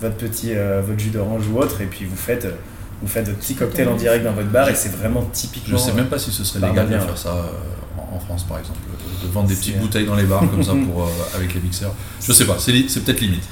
[0.00, 2.50] votre petit euh, votre jus d'orange ou autre, et puis vous faites, euh,
[3.02, 5.76] vous faites votre petit cocktail en direct dans votre bar, et c'est vraiment typiquement.
[5.76, 8.58] Je sais même pas si ce serait légal de faire ça euh, en, France par
[8.58, 8.78] exemple,
[9.22, 11.94] de, vendre des petites bouteilles dans les bars comme ça pour, euh, avec les mixeurs.
[12.22, 13.44] Je sais pas, c'est peut-être limite.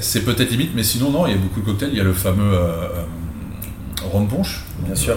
[0.00, 1.90] C'est peut-être limite, mais sinon non, il y a beaucoup de cocktails.
[1.92, 2.88] Il y a le fameux euh,
[4.12, 5.16] rhum punch, Bien sûr.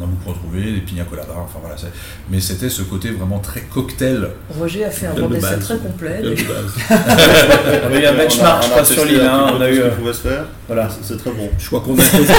[0.00, 1.76] Qu'on a beaucoup retrouvé, les pina colada, enfin voilà.
[1.76, 1.92] c'est-
[2.30, 4.28] Mais c'était ce côté vraiment très cocktail.
[4.58, 5.58] Roger a fait un base.
[5.60, 6.20] très complet.
[6.22, 6.34] De.
[7.90, 9.20] On a eu un benchmark, je crois, sur l'île.
[9.20, 9.76] hein, on a eu.
[9.76, 10.44] ce euh, pouvait se faire.
[10.66, 10.88] Voilà.
[10.88, 11.48] C'est- C'est très bon.
[11.58, 12.32] Je crois qu'on a, testé-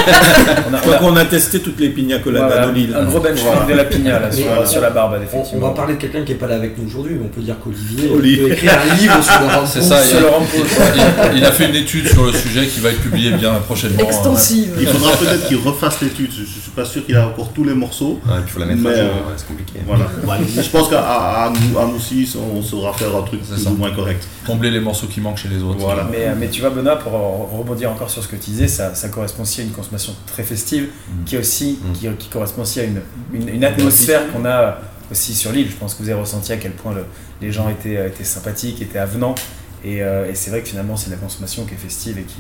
[0.70, 2.96] On a, je crois qu'on a testé toutes les pina coladas voilà, de l'île.
[2.96, 5.68] un gros benchmark de la pigna là, sur, la Barbade, On, on effectivement.
[5.70, 7.56] va parler de quelqu'un qui n'est pas là avec nous aujourd'hui, mais on peut dire
[7.64, 8.44] qu'Olivier Olivier.
[8.48, 9.68] peut écrire un livre sur le punch.
[9.70, 11.32] ça, sur il- le rhum punch.
[11.34, 14.00] Il, il a fait une étude sur le sujet qui va être publiée bien prochainement.
[14.02, 14.06] hein.
[14.06, 14.72] Extensive.
[14.80, 16.32] Il faudra peut-être qu'il refasse l'étude.
[16.32, 18.20] Je, je suis pas sûr qu'il a encore tous les morceaux.
[18.26, 19.80] Ouais, puis il faut la mettre Mais, à jour, euh, ouais, c'est compliqué.
[19.86, 20.06] Voilà.
[20.62, 23.68] je pense qu'à à, à nous, à nous six, on saura faire un truc plus
[23.68, 24.28] ou moins correct.
[24.46, 25.80] Combler les morceaux qui manquent chez les autres.
[25.80, 26.08] Voilà.
[26.12, 28.96] Mais, mais tu vois, Benoît, pour euh, rebondir encore sur ce que tu disais, ça,
[28.96, 31.24] ça correspond aussi à une consommation très festive, Mm.
[31.26, 31.94] qui, est aussi, Mm.
[31.94, 33.02] qui, qui correspond aussi à une,
[33.34, 34.78] une, une atmosphère qu'on a
[35.12, 35.68] aussi sur l'île.
[35.70, 37.06] Je pense que vous avez ressenti à quel point le-
[37.42, 39.36] les gens étaient, euh, étaient sympathiques, étaient avenants.
[39.84, 42.36] Et, euh, et c'est vrai que finalement, c'est la consommation qui est festive et qui,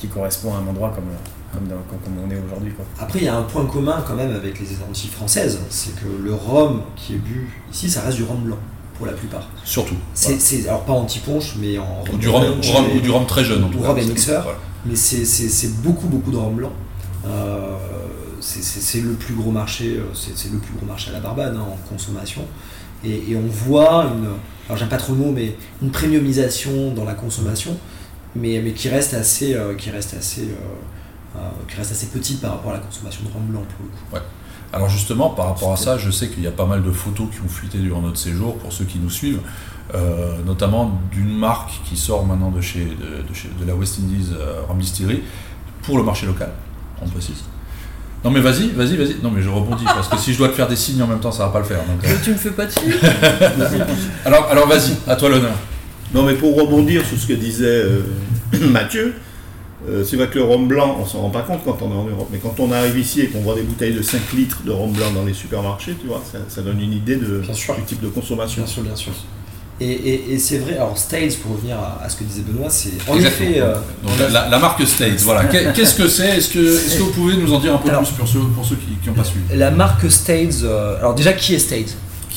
[0.00, 1.04] qui correspond à un endroit comme,
[1.52, 2.72] comme, dans- comme, comme on est aujourd'hui.
[2.72, 2.84] quoi.
[2.98, 6.06] Après, il y a un point commun quand même avec les Antilles françaises, c'est que
[6.24, 8.56] le rhum qui est bu ici, ça reste du rhum blanc
[8.96, 9.46] pour la plupart.
[9.64, 9.94] Surtout.
[10.14, 13.10] C'est, c'est- alors pas anti-punch, mais en Ou du rhum, ou rhum- mais- ou du
[13.10, 14.42] rhum très jeune en tout ou rhum et mixeur.
[14.42, 14.58] Voilà.
[14.86, 16.72] Mais c'est, c'est- c'est beaucoup, beaucoup de rhum blanc.
[17.26, 17.76] Euh,
[18.40, 21.12] c'est, c'est- c'est le plus gros marché, euh, c'est, c'est le plus gros marché à
[21.12, 22.42] la Barbade hein, en consommation.
[23.04, 24.26] Et, et on voit une,
[24.66, 27.76] alors j'aime pas trop le mot, mais une premiumisation dans la consommation,
[28.36, 32.40] mais, mais qui reste assez, euh, qui reste assez, euh, euh, qui reste assez petite
[32.40, 33.90] par rapport à la consommation de rhum blanc pour le
[34.20, 34.26] coup.
[34.72, 37.26] Alors justement, par rapport à ça, je sais qu'il y a pas mal de photos
[37.32, 39.40] qui ont fuité durant notre séjour pour ceux qui nous suivent,
[39.94, 43.98] euh, notamment d'une marque qui sort maintenant de chez de, de chez- de la West
[43.98, 45.22] Indies euh, Rum Distillery
[45.82, 46.52] pour le marché local,
[47.02, 47.42] on précise.
[48.22, 49.16] Non mais vas-y, vas-y, vas-y.
[49.22, 51.18] Non mais je rebondis parce que si je dois te faire des signes en même
[51.20, 51.78] temps, ça va pas le faire.
[51.78, 52.08] donc, euh.
[52.08, 52.94] Mais tu me fais pas de suite
[54.24, 55.54] Alors, alors vas-y, à toi l'honneur.
[56.14, 58.00] Non, mais pour rebondir sur ce que disait euh,
[58.70, 59.14] Mathieu,
[59.88, 61.96] euh, c'est vrai que le rhum blanc, on s'en rend pas compte quand on est
[61.96, 64.58] en Europe, mais quand on arrive ici et qu'on voit des bouteilles de 5 litres
[64.64, 67.82] de rhum blanc dans les supermarchés, tu vois, ça, ça donne une idée de, du
[67.86, 68.62] type de consommation.
[68.62, 69.12] Bien sûr, bien sûr.
[69.82, 72.68] Et, et- et c'est vrai, alors Stales, pour revenir à, à ce que disait Benoît,
[72.68, 73.50] c'est en Exactement.
[73.50, 73.60] effet.
[73.62, 75.44] euh, Donc la, la- la marque States, voilà.
[75.44, 76.36] Qu'est- Qu'est-ce que c'est?
[76.36, 78.76] Est-ce que, vous pouvez nous en dire un peu Alors- plus pour ceux, pour ceux
[78.76, 79.44] qui n'ont pas suivi?
[79.54, 81.94] La marque Stades, euh, alors déjà qui est Stades Qui-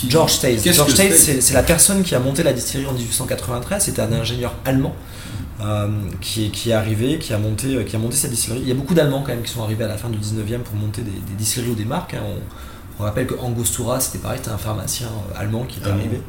[0.10, 0.40] George.
[0.40, 3.84] Qu'est-ce George c'est la personne qui a monté la distillerie en 1893.
[3.84, 4.96] C'était un ingénieur allemand
[5.62, 5.88] euh,
[6.22, 8.62] qui, est, qui est arrivé, qui a, monté, euh, qui a monté cette distillerie.
[8.62, 10.60] Il y a beaucoup d'Allemands quand même qui sont arrivés à la fin du 19e
[10.60, 12.14] pour monter des, des distilleries ou des marques.
[12.14, 12.24] hein.
[12.26, 12.40] On,
[13.00, 16.22] on rappelle que Angostura, c'était pareil, c'était un pharmacien euh, allemand qui est Ah arrivé.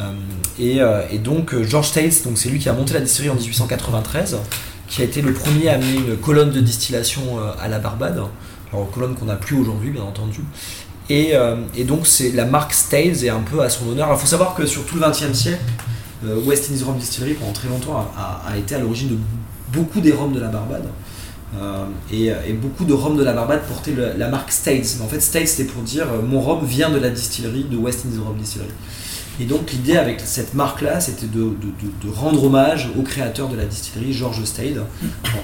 [0.00, 0.12] Euh,
[0.58, 1.90] et, euh, et donc George
[2.24, 4.36] donc c'est lui qui a monté la distillerie en 1893,
[4.86, 8.22] qui a été le premier à amener une colonne de distillation à la Barbade,
[8.72, 10.40] alors colonne qu'on n'a plus aujourd'hui bien entendu.
[11.10, 14.08] Et, euh, et donc c'est la marque States est un peu à son honneur.
[14.12, 15.62] Il faut savoir que sur tout le XXe siècle,
[16.26, 19.18] euh, West Indies Rum Distillery pendant très longtemps a, été à l'origine de
[19.72, 20.86] beaucoup des rhums de la Barbade.
[21.58, 24.96] Euh, et, beaucoup de rhum de la Barbade portaient la marque States.
[24.98, 28.04] Mais en fait, States c'était pour dire mon rhum vient de la distillerie de West
[28.04, 28.68] Indies Rum Distillery.
[29.40, 31.52] Et donc l'idée avec cette marque-là, c'était de,
[32.12, 34.82] rendre hommage au créateur de la distillerie, George Stade,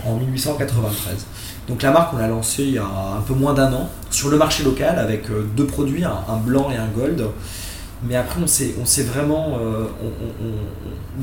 [0.04, 1.26] en, en 1893.
[1.68, 4.28] Donc la marque, on l'a lancée il y a un peu moins d'un an sur
[4.30, 7.24] le marché local avec euh, deux produits, un, blanc et un gold.
[8.06, 9.86] Mais après, on s'est, vraiment, euh,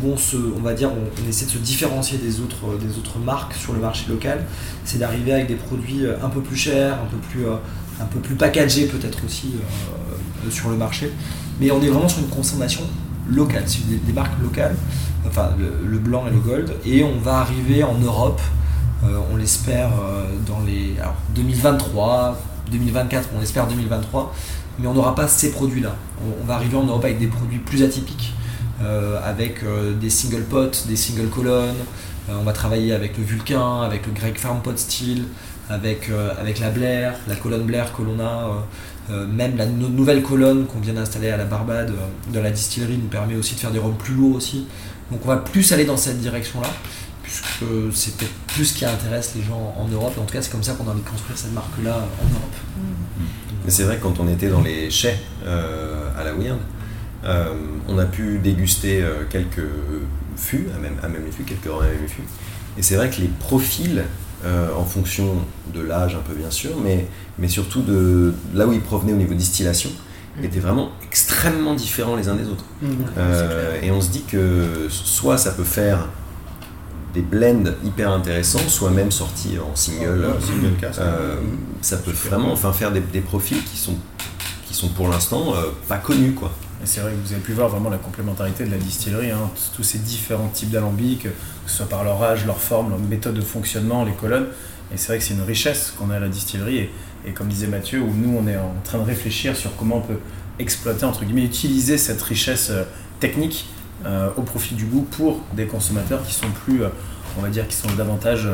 [0.03, 3.19] on, se, on va dire, on, essaie de se différencier des autres, euh, des autres
[3.19, 4.45] marques sur le marché local.
[4.83, 8.19] C'est d'arriver avec des produits euh, un peu plus chers, un peu plus, un peu
[8.19, 9.53] plus packagés peut-être aussi
[10.49, 11.11] sur le marché.
[11.61, 12.81] Mais on est vraiment sur une consommation
[13.29, 14.75] locale, c'est des, marques locales,
[15.27, 16.73] enfin le, blanc et le gold.
[16.83, 18.41] Et on va arriver en Europe,
[19.03, 24.33] euh, on l'espère euh, dans les alors, 2023, 2024, on espère 2023,
[24.79, 25.95] mais on n'aura pas ces produits-là.
[26.41, 28.33] On, va arriver en Europe avec des produits plus atypiques,
[28.81, 29.63] euh, avec
[29.99, 31.75] des single pots, des single colonnes.
[32.27, 35.25] On va travailler avec le Vulcain, avec le Greg Farm Pot Steel,
[35.69, 38.65] avec, avec la Blair, la colonne Blair que l'on a.
[39.09, 42.51] euh, même la no- nouvelle colonne qu'on vient d'installer à la Barbade euh, dans la
[42.51, 44.67] distillerie nous permet aussi de faire des rhums plus lourds aussi.
[45.11, 46.69] Donc on va plus aller dans cette direction-là,
[47.23, 50.13] puisque c'est peut-être plus ce qui intéresse les gens en Europe.
[50.19, 52.55] En tout cas, c'est comme ça qu'on a envie de construire cette marque-là en Europe.
[53.65, 56.59] Mais c'est vrai que quand on était dans les chais euh, à la Weird,
[57.87, 59.67] on a pu déguster quelques
[60.37, 62.23] fûts, à même, à même les fûts, quelques rhums à même les fûts.
[62.77, 64.03] Et c'est vrai que les profils,
[64.45, 65.35] euh, en fonction
[65.73, 69.17] de l'âge un peu bien sûr, mais, mais surtout de là où ils provenaient au
[69.17, 69.89] niveau distillation,
[70.37, 70.45] Mm.
[70.45, 72.63] étaient vraiment extrêmement différents les uns des autres.
[72.81, 72.95] Mhm.
[73.17, 76.07] Euh, et on se dit que soit ça peut faire
[77.13, 80.25] des blends hyper intéressants, soit même sortis en single.
[80.25, 80.93] Ouais, single.
[80.99, 81.35] Euh,
[81.81, 83.95] ça peut vraiment enfin, faire des, des profils qui sont,
[84.65, 86.31] qui sont pour l'instant euh, pas connus.
[86.31, 86.51] Quoi.
[86.83, 89.83] C'est vrai que vous avez pu voir vraiment la complémentarité de la distillerie, hein, tous-
[89.83, 91.29] ces différents types d'alambics, que
[91.67, 94.47] ce soit par leur âge, leur forme, leur méthode de fonctionnement, les colonnes.
[94.93, 96.89] Et c'est vrai que c'est une richesse qu'on a à la distillerie.
[97.25, 100.01] Et, comme disait Mathieu, où nous on est en train de réfléchir sur comment on
[100.01, 100.19] peut
[100.59, 102.83] exploiter, entre guillemets, utiliser cette richesse euh,
[103.19, 103.67] technique
[104.05, 106.89] euh, au profit du goût pour des consommateurs qui sont plus, euh,
[107.37, 108.47] on va dire, qui sont davantage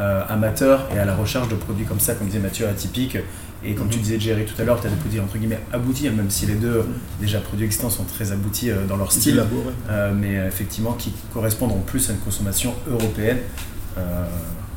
[0.00, 3.18] euh, amateurs et à la recherche de produits comme ça, comme disait Mathieu, atypiques.
[3.66, 6.06] Et comme tu disais Jerry tout à l'heure, tu as des produits entre guillemets aboutis,
[6.08, 6.84] hein, même si les deux
[7.20, 9.42] déjà produits existants sont très aboutis euh, dans leur style,
[9.90, 13.38] euh, mais euh, effectivement qui correspondront plus à une consommation européenne
[13.98, 14.26] euh,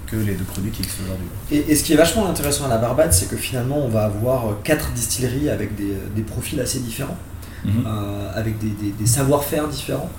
[0.05, 1.27] que les deux produits qui existent aujourd'hui.
[1.51, 4.05] Et, et ce qui est vachement intéressant à la Barbade, c'est que finalement, on va
[4.05, 7.17] avoir quatre distilleries avec des, des profils assez différents,
[7.65, 7.83] Mhm.
[7.87, 10.09] euh, avec des, des- des savoir-faire différents.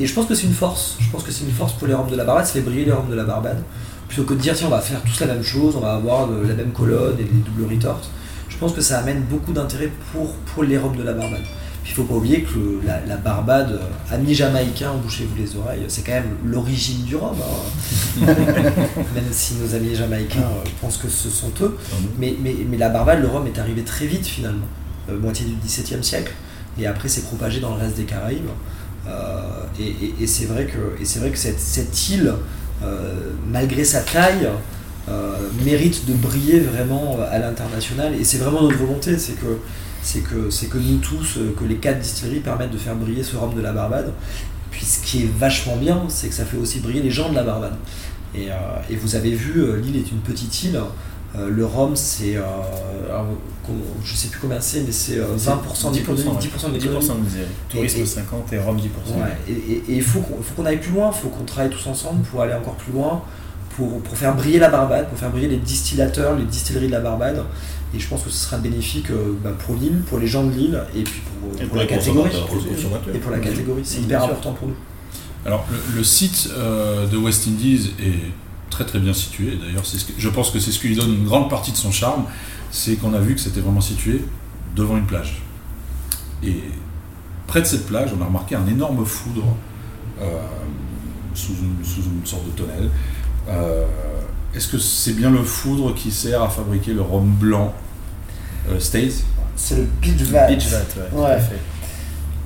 [0.00, 0.96] Et je pense que c'est une force.
[1.00, 2.84] Je pense que c'est une force pour les rhums de la Barbade, ça fait briller
[2.84, 3.62] les rhums de la Barbade.
[4.08, 6.28] Plutôt que de dire, tiens, on va faire tous la même chose, on va avoir
[6.28, 8.00] la même colonne et les doubles retorts.
[8.48, 11.42] Je pense que ça amène beaucoup d'intérêt pour, pour les rhums de la Barbade.
[11.84, 15.84] Puis il faut pas oublier que la, la Barbade, euh, amis jamaïcains, bouchez-vous les oreilles,
[15.88, 17.36] c'est quand même l'origine du rhum.
[17.40, 18.26] hein.
[19.14, 21.76] même si nos amis jamaïcains euh, pensent que ce sont eux.
[22.18, 24.66] Mais, mais, mais la Barbade, le rhum est arrivé très vite finalement,
[25.10, 26.32] euh, moitié du XVIIe siècle,
[26.78, 28.48] et après s'est propagé dans le reste des Caraïbes.
[29.06, 29.40] Euh,
[29.80, 32.32] et et- et c'est vrai que, et vrai que cette, cette île,
[33.50, 34.48] malgré sa taille,
[35.08, 38.14] euh, mérite de briller vraiment à l'international.
[38.14, 39.58] Et c'est vraiment notre volonté, c'est que,
[40.02, 43.22] c'est que, c'est que nous tous, euh, que les quatre distilleries permettent de faire briller
[43.22, 44.12] ce rhum de la Barbade.
[44.70, 47.34] Puis ce qui est vachement bien, c'est que ça fait aussi briller les gens de
[47.34, 47.76] la Barbade.
[48.34, 48.54] Et, euh,
[48.90, 50.78] et vous avez vu, euh, l'île est une petite île.
[51.36, 52.36] Euh, le rhum, c'est.
[52.36, 52.42] euh,
[54.02, 56.22] je sais plus combien c'est, mais c'est euh, 20% d'économie.
[56.22, 57.06] 10% 10% d'économie.
[57.06, 57.46] de misère.
[57.68, 59.20] Tourisme Et- et- 50 et Rome 10%.
[59.20, 61.86] Ouais, et, il faut qu'on faut qu'on aille plus loin, il faut qu'on travaille tous
[61.86, 63.22] ensemble pour aller encore plus loin,
[63.76, 67.00] pour, pour faire briller la Barbade, pour faire briller les distillateurs, les distilleries de la
[67.00, 67.44] Barbade.
[67.94, 70.52] Et je pense que ce sera bénéfique euh, bah, pour l'île, pour les gens de
[70.52, 72.30] l'île, et puis pour, Et pour pour la catégorie.
[73.14, 74.74] Et pour la catégorie, c'est hyper important pour nous.
[75.46, 78.30] Alors, le, le site euh, de West Indies est
[78.70, 79.56] très très bien situé.
[79.56, 81.72] D'ailleurs, c'est ce que- je pense que c'est ce qui lui donne une grande partie
[81.72, 82.24] de son charme.
[82.70, 84.24] C'est qu'on a vu que c'était vraiment situé
[84.76, 85.42] devant une plage.
[86.42, 86.62] Et
[87.46, 89.44] près de cette plage, on a remarqué un énorme foudre
[90.20, 90.24] euh,
[91.34, 92.90] sous, une, sous une sorte de tonnelle.
[93.48, 93.84] Euh,
[94.54, 97.74] Est-ce que c'est bien le foudre qui sert à fabriquer le rhum blanc
[98.70, 99.24] euh, States
[99.56, 100.46] C'est le Beach Vat.
[100.48, 101.58] Beach Vat, ouais, tout à fait.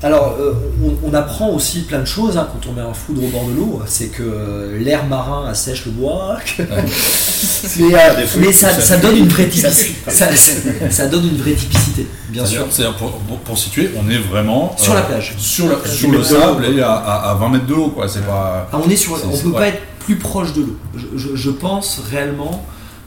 [0.04, 3.22] Alors, euh, on, on apprend aussi plein de choses hein, quand on met un foudre
[3.24, 3.80] au bord de l'eau.
[3.86, 6.38] C'est que euh, l'air marin assèche le bois.
[6.56, 6.62] que-
[7.78, 9.06] mais euh, mais ça, ça ça fuit.
[9.06, 9.94] donne une vraie typicité.
[10.08, 12.66] Ça, ça- ça donne une vraie typicité, bien sûr.
[12.70, 15.34] C'est-à-dire- pour, pour- pour situer, on est vraiment Sur euh, la plage.
[15.38, 18.08] sur, la- sur mètres le sable et à, à- à 20 mètres de l'eau, quoi.
[18.08, 18.68] C'est pas.
[18.72, 19.54] Ah, on est sur, on c'est- peut ouais.
[19.58, 20.76] pas être plus proche de l'eau.
[20.96, 22.64] Je, je- je pense réellement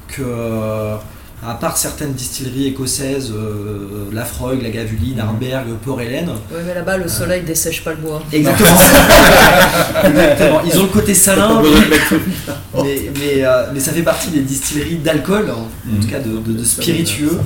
[0.07, 0.95] que, euh,
[1.43, 7.07] à part certaines distilleries écossaises, euh, Lafroig, la Gavuline, Arberg, Port-Hélène, Ouais, mais là-bas, le
[7.07, 8.21] soleil dessèche pas le bois.
[8.31, 8.69] Exactement.
[10.05, 10.61] Exactement.
[10.65, 11.61] Ils ont le côté salin,
[12.75, 15.99] mais, mais, euh, mais ça fait partie des distilleries d'alcool, en, en Mhm.
[16.01, 17.37] tout cas de, de- de spiritueux.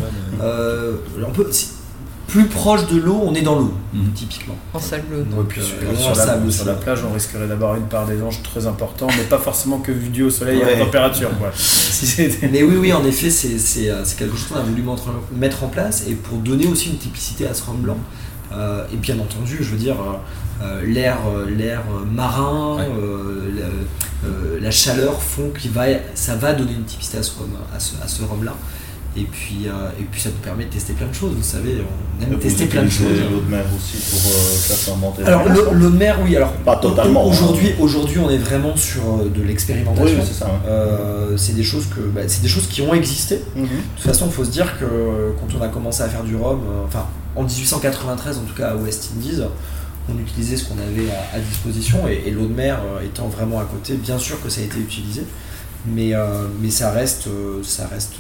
[0.42, 0.94] Euh,
[1.28, 1.68] on peut, si-
[2.30, 4.12] plus proche de l'eau, on est dans l'eau, Mhm.
[4.14, 4.56] typiquement.
[4.74, 4.80] En.
[4.80, 7.88] Donc, Ouais, puis euh, sur, en la, sable sur la plage, on risquerait d'avoir une
[7.88, 10.72] part des anges très important, mais pas forcément que vu du au soleil et à
[10.78, 11.30] la température.
[11.38, 11.52] Quoi.
[11.56, 14.84] Si Mais oui, oui, en effet, c'est euh, quelque chose qu'on a voulu
[15.36, 17.98] mettre, en place et pour donner aussi une typicité à ce rhum blanc.
[18.52, 22.88] Euh, et bien entendu, je veux dire, euh, euh, l'air euh, l'air euh, marin, Ouais.
[23.00, 25.84] euh, la, euh, la chaleur font qu'il va,
[26.16, 28.54] ça va donner une typicité à ce rhum, à ce, à ce rhum-là.
[29.18, 31.82] Et puis, euh, et puis ça nous permet de tester plein de choses, vous savez,
[32.20, 33.08] on aime Vous tester plein de choses.
[33.32, 35.24] l'eau de mer aussi pour euh, faire fermenter.
[35.24, 39.24] Alors l'eau de mer, oui, alors Pas totalement, Aujourd'hui, aujourd'hui, on est vraiment sur euh,
[39.30, 40.20] de Oui, l'expérimentation.
[40.24, 40.46] c'est ça.
[40.46, 40.62] hein.
[40.68, 43.42] Euh, c'est des choses que, bah, c'est des choses qui ont existé.
[43.56, 43.64] Mhm.
[43.64, 43.68] De
[43.98, 44.86] toute façon, il faut se dire que
[45.40, 48.76] quand on a commencé à faire du rhum, enfin en 1893 en tout cas à
[48.76, 49.42] West Indies,
[50.08, 53.60] on utilisait ce qu'on avait à, à disposition et, et l'eau de mer étant vraiment
[53.60, 55.24] à côté, bien sûr que ça a été utilisé,
[55.88, 56.14] mais,
[56.62, 57.28] mais ça reste,
[57.64, 58.16] ça reste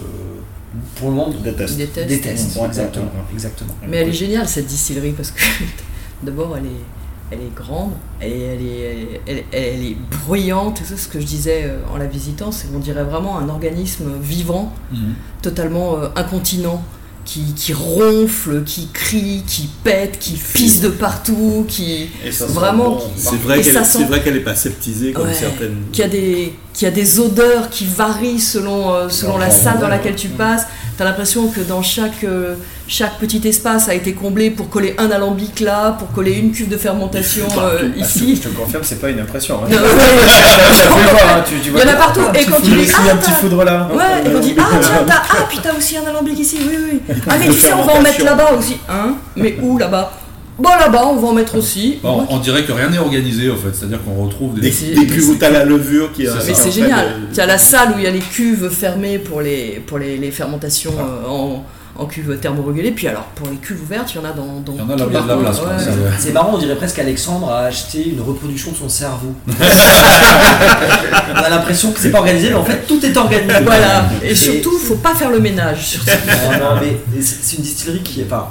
[0.96, 1.16] pour le
[1.54, 1.78] tests.
[1.78, 2.56] des tests.
[2.58, 3.74] Ouais, exactement, exactement.
[3.88, 5.42] Mais elle est géniale cette distillerie parce que
[6.24, 6.84] d'abord elle est,
[7.32, 10.82] elle est grande, elle est, elle est, elle, est bruyante.
[10.84, 14.12] Ça, ce que je disais euh, en la visitant, c'est qu'on dirait vraiment un organisme
[14.22, 15.14] vivant, Mhm.
[15.42, 16.84] totalement euh, incontinent,
[17.32, 22.92] qui, qui ronfle, qui crie, qui pète, qui pisse de partout, qui Et ça vraiment
[22.96, 23.04] bon.
[23.16, 25.34] C'est vrai et qu'elle ça sent- c'est vrai qu'elle n'est pas septisée comme Ouais.
[25.34, 25.76] certaines.
[25.92, 29.90] qui a des qui a des odeurs qui varient selon euh, selon la salle dans
[29.90, 30.64] laquelle tu passes.
[30.98, 32.56] T'as l'impression que dans chaque euh,
[32.90, 36.68] chaque petit espace a été comblé pour coller un alambic là, pour coller une cuve
[36.70, 38.36] de fermentation euh, je, ici.
[38.36, 39.60] je te confirme, c'est pas une impression.
[39.64, 39.68] hein.
[39.70, 42.22] Non, ouais, voir, hein, tu- tu Il y en a partout.
[42.34, 43.88] Et quand tu dis, ah, un petit foudre là.
[43.94, 46.76] Ouais, et on dit ah tiens t'as ah puis t'as aussi un alambic ici oui
[47.08, 50.12] oui ah mais tu sais on va en mettre là-bas aussi hein mais où là-bas?
[50.58, 53.56] Bon là-bas on va en mettre aussi Bon, on dirait que rien n'est organisé en
[53.56, 54.62] fait, c'est-à-dire qu'on retrouve des.
[54.62, 57.40] Des, C'est- des cuves où t'as la levure qui a- mais c'est génial de- tu
[57.40, 60.32] as la salle où il y a les cuves fermées pour les pour les, les
[60.32, 61.04] fermentations Ah.
[61.26, 61.64] euh, en
[62.00, 64.74] en cuve thermorégulée puis alors pour les cuves ouvertes il y en a dans, dans
[64.74, 65.06] Il y en a là
[65.38, 65.60] place.
[65.60, 65.68] quoi.
[65.70, 65.76] Ouais.
[66.18, 69.34] C'est- marrant, on dirait presque qu'Alexandre a acheté une reproduction de son cerveau.
[69.50, 73.54] on a l'impression que c'est pas organisé, mais en fait tout est organisé.
[73.64, 76.12] voilà et surtout faut pas faire le ménage surtout,
[76.52, 78.48] Non, non, mais c'est une distillerie qui est, enfin,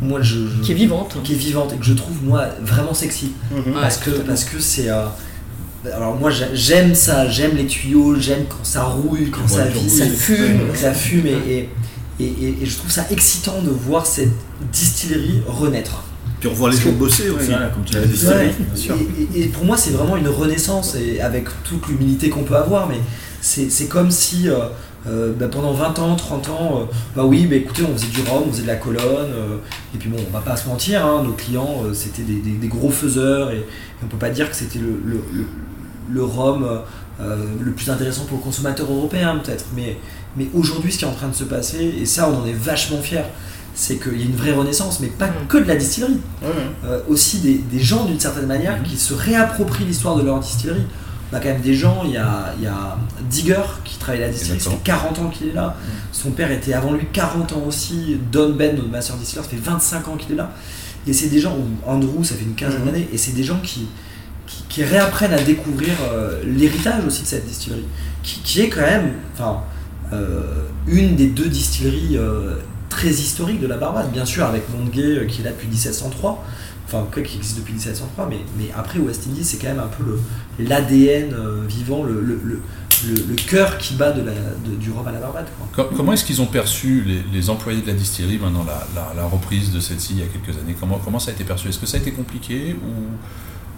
[0.00, 2.94] moi je, je- qui est vivante qui est vivante et que je trouve moi vraiment
[2.94, 3.32] sexy.
[3.50, 3.74] Mhm.
[3.80, 5.04] parce que parce que c'est euh,
[5.94, 9.88] alors moi j'ai- j'aime ça j'aime les tuyaux j'aime quand ça rouille quand ça vit
[9.90, 11.68] ça fume ça fume et, et,
[12.20, 14.30] et- et- et je trouve ça excitant de voir cette
[14.72, 16.04] distillerie renaître
[16.40, 17.46] Puis on voit les gens que- bosser Ouais, aussi.
[17.50, 18.26] voilà, comme tu l'as La dit.
[18.26, 18.94] Ouais, bien sûr.
[19.34, 22.56] et, et- et pour moi c'est vraiment une renaissance et avec toute l'humilité qu'on peut
[22.56, 23.00] avoir mais
[23.40, 24.56] c'est c'est comme si euh,
[25.08, 26.84] euh, bah, pendant 20 ans, 30 ans, euh,
[27.16, 29.02] bah oui, bah écoutez, on faisait du rhum, on faisait de la colonne,
[29.34, 29.56] euh,
[29.92, 32.56] et puis bon, on va pas se mentir, hein, nos clients, euh, c'était des, des-
[32.56, 33.64] des gros faiseurs, et, et
[34.04, 35.44] on peut pas dire que c'était le, le, le,
[36.08, 36.64] le rhum
[37.20, 39.96] euh, le plus intéressant pour le consommateur européen, peut-être, mais,
[40.36, 42.52] mais aujourd'hui, ce qui est en train de se passer, et ça, on en est
[42.52, 43.24] vachement fiers,
[43.74, 45.46] c'est qu'il y a une vraie renaissance, mais pas Mm.
[45.48, 46.18] que de la distillerie,
[46.84, 50.84] euh, aussi des, des gens d'une certaine manière qui se réapproprient l'histoire de leur distillerie.
[51.32, 52.98] On a quand même des gens, il y a, il y a
[53.30, 55.74] Digger qui travaille à la distillerie, ça fait 40 ans qu'il est là.
[56.12, 58.18] Son père était avant lui 40 ans aussi.
[58.30, 60.50] Don Ben, notre master distiller, ça fait 25 ans qu'il est là.
[61.06, 63.58] Et c'est des gens, ou Andrew, ça fait une quinzaine d'années, et c'est des gens
[63.62, 63.86] qui,
[64.46, 67.86] qui, qui réapprennent à découvrir euh, l'héritage aussi de cette distillerie,
[68.22, 69.62] qui, qui est quand même enfin,
[70.86, 72.56] une des deux distilleries euh,
[72.88, 76.44] très historiques de la Barbade, bien sûr, avec Montgay euh, qui est là depuis 1703
[76.86, 80.18] enfin qui existe depuis 1703 mais, mais après West Indies c'est quand même un peu
[80.58, 82.60] l'ADN euh, vivant le, le,
[83.48, 84.22] cœur qui bat de
[84.76, 87.94] du rhum à la Barbade Comment est-ce qu'ils ont perçu les, les employés de la
[87.94, 90.76] distillerie maintenant la, la, la reprise de celle-ci il y a quelques années?
[90.78, 91.68] Comment, comment ça a été perçu?
[91.68, 92.92] Est-ce que ça a été compliqué ou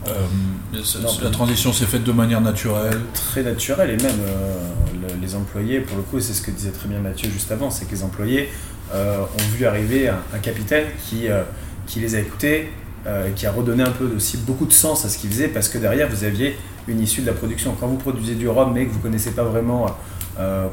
[0.09, 4.55] euh, ça- Non, la transition s'est faite de manière naturelle très naturel et même euh,
[5.03, 7.71] le- les employés, pour le coup, c'est ce que disait très bien Mathieu juste avant,
[7.71, 8.49] c'est que les employés
[8.95, 11.27] euh, ont vu arriver un, un capitaine qui,
[11.87, 12.71] qui les a écoutés,
[13.37, 15.79] qui a redonné un peu aussi beaucoup de sens à ce qu'ils faisaient parce que
[15.79, 16.57] derrière vous aviez
[16.88, 17.75] une issue de la production.
[17.79, 19.87] Quand vous produisez du rhum mais que vous connaissez pas vraiment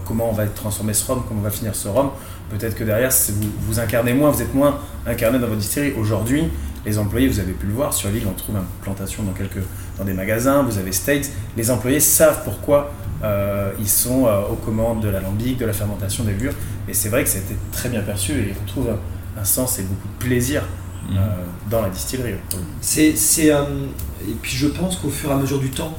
[0.06, 2.10] comment on va transformer ce rhum, comment on va finir ce rhum,
[2.50, 5.94] peut-être que derrière vous, vous incarnez moins, vous êtes moins incarné dans votre distillerie.
[6.00, 6.44] Aujourd'hui,
[6.86, 9.62] les employés, vous avez pu le voir sur l'île, on trouve une plantation dans quelques
[9.98, 11.30] dans des magasins, vous avez States.
[11.58, 12.92] Les employés savent pourquoi
[13.24, 16.54] euh, ils sont euh, aux commandes de l'alambic, de la fermentation des levures.
[16.88, 19.84] Et c'est vrai que été très bien perçu et ils retrouvent un, un sens et
[19.84, 20.64] beaucoup de plaisir
[21.10, 21.18] Mhm.
[21.18, 21.22] euh,
[21.70, 22.36] dans la distillerie.
[22.80, 25.98] C'est, c'est, et puis je pense qu'au fur et à mesure du temps,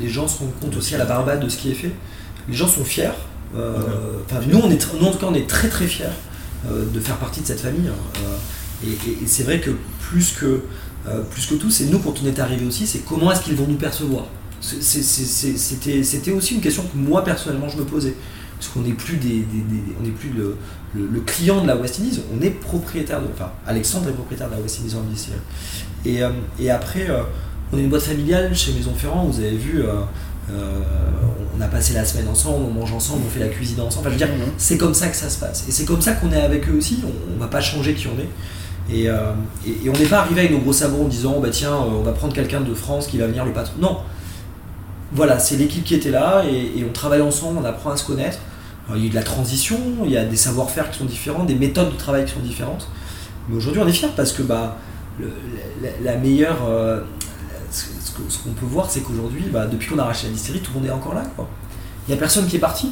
[0.00, 1.92] les gens se rendent compte aussi à la Barbade de ce qui est fait.
[2.48, 3.10] Les gens sont fiers.
[3.54, 6.06] Enfin, nous, on est, nous, en tout cas, on est très très fiers
[6.70, 7.88] de faire partie de cette famille.
[7.88, 8.20] hein.
[8.84, 10.62] Et, et- et c'est vrai que plus que,
[11.08, 13.54] euh, plus que tout, c'est nous quand on est arrivé aussi, c'est comment est-ce qu'ils
[13.56, 14.26] vont nous percevoir.
[14.60, 18.14] C'était, aussi une question que moi personnellement je me posais.
[18.58, 20.56] Parce qu'on n'est plus, des, des- des- on plus le,
[20.94, 23.26] le- le client de la West Indies, on est propriétaire de.
[23.34, 25.02] Enfin, Alexandre est propriétaire de la West Indies en.
[26.04, 27.22] Et, euh, et après, euh,
[27.72, 29.94] on est une boîte familiale chez Maison Ferrand, vous avez vu, euh,
[31.56, 34.06] on a passé la semaine ensemble, on mange ensemble, on fait la cuisine ensemble.
[34.08, 35.64] Enfin, je veux dire, c'est comme ça que ça se passe.
[35.68, 38.06] Et c'est comme ça qu'on est avec eux aussi, on ne va pas changer qui
[38.06, 38.28] on est.
[38.90, 39.32] Et, euh,
[39.66, 42.02] et- on n'est pas arrivé avec nos gros sabots en disant, bah tiens, euh, on
[42.02, 43.74] va prendre quelqu'un de France qui va venir le patron.
[43.80, 43.98] Non.
[45.12, 48.38] Voilà, c'est l'équipe qui était là et, on travaille ensemble, on apprend à se connaître.
[48.94, 51.44] Il y a eu de la transition, il y a des savoir-faire qui sont différents,
[51.44, 52.88] des méthodes de travail qui sont différentes.
[53.48, 54.76] Mais aujourd'hui, on est fiers parce que bah,
[56.02, 56.58] la, meilleure.
[56.66, 57.00] euh,
[57.70, 60.80] ce qu'on peut voir, c'est qu'aujourd'hui, bah, depuis qu'on a racheté la distillerie, tout le
[60.80, 61.22] monde est encore là.
[62.06, 62.90] Il n'y a personne qui est parti.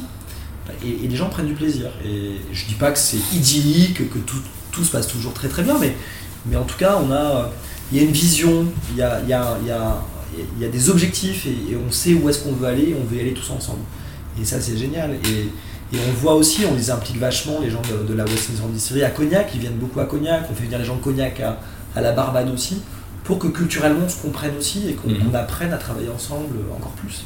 [0.83, 1.89] Et, et les gens prennent du plaisir.
[2.05, 4.37] Et je dis pas que c'est idyllique, que tout,
[4.71, 5.95] tout se passe toujours très très bien, mais,
[6.45, 7.49] mais en tout cas, on a,
[7.91, 10.01] il y a une vision, il y a, il y a- il y a-
[10.57, 13.03] il y a des objectifs et, et on sait où est-ce qu'on veut aller, on
[13.03, 13.79] veut y aller tous ensemble.
[14.41, 15.11] Et ça, c'est génial.
[15.25, 15.49] Et,
[15.93, 18.71] et on voit aussi, on les implique vachement, les gens de, de la West Indies
[18.73, 21.37] Distillery à Cognac, ils viennent beaucoup à Cognac, on fait venir les gens de Cognac
[21.41, 21.59] à,
[21.97, 22.81] à la Barbade aussi,
[23.25, 25.35] pour que culturellement on se comprenne aussi et qu'on Mhm.
[25.35, 27.23] apprenne à travailler ensemble encore plus.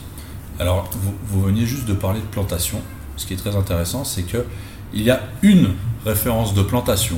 [0.60, 2.80] Alors, vous, vous veniez juste de parler de plantation.
[3.18, 4.44] Ce qui est très intéressant, c'est que
[4.94, 5.74] il y a une
[6.06, 7.18] référence de plantation,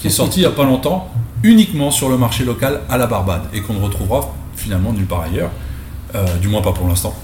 [0.00, 1.10] qui est sorti il n'y a pas longtemps,
[1.42, 5.22] uniquement sur le marché local à la Barbade, et qu'on ne retrouvera finalement nulle part
[5.22, 5.50] ailleurs,
[6.14, 7.14] euh, du moins pas pour l'instant.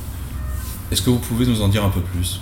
[0.91, 2.41] Est-ce que vous pouvez nous en dire un peu plus?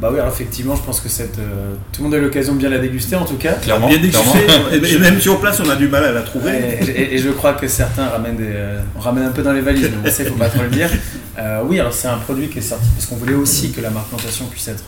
[0.00, 2.54] Bah oui, alors effectivement, je pense que cette, euh, tout le monde a eu l'occasion
[2.54, 3.52] de bien la déguster en tout cas.
[3.54, 4.32] Clairement, Bien clairement.
[4.70, 6.52] dégusté, et même sur place, on a du mal à la trouver.
[6.80, 9.52] Et, et- et je crois que certains ramènent, des, euh, on ramène un peu dans
[9.52, 10.88] les valises, mais on sait, faut pas trop le dire.
[11.38, 13.90] Euh, oui, alors c'est un produit qui est sorti parce qu'on voulait aussi que la
[13.90, 14.84] marque plantation puisse être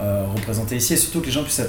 [0.00, 1.60] euh, représentée ici et surtout que les gens puissent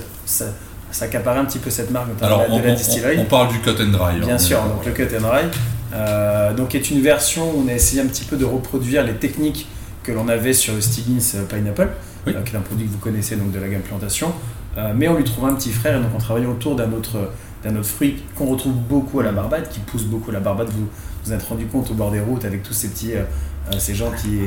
[0.92, 3.18] s'accaparer un petit peu cette marque, notamment Alors, de on, la- de la on- distillerie.
[3.20, 4.20] on parle du cut and dry.
[4.20, 5.42] Bien hein, sûr, on est donc le cut and dry,
[5.94, 9.14] euh, donc est une version où on a essayé un petit peu de reproduire les
[9.14, 9.68] techniques
[10.04, 11.90] que l'on avait sur le Stiggins euh, Pineapple,
[12.28, 12.34] Oui.
[12.36, 14.34] euh, qui est un produit que vous connaissez donc de la gamme plantation,
[14.96, 17.32] mais on lui trouve un petit frère et donc on travaille autour d'un autre,
[17.64, 20.70] d'un autre fruit qu'on retrouve beaucoup à la Barbade, qui pousse beaucoup à la Barbade.
[20.70, 20.88] Vous
[21.26, 23.24] vous êtes rendu compte au bord des routes avec tous ces petits, euh,
[23.80, 24.40] ces gens qui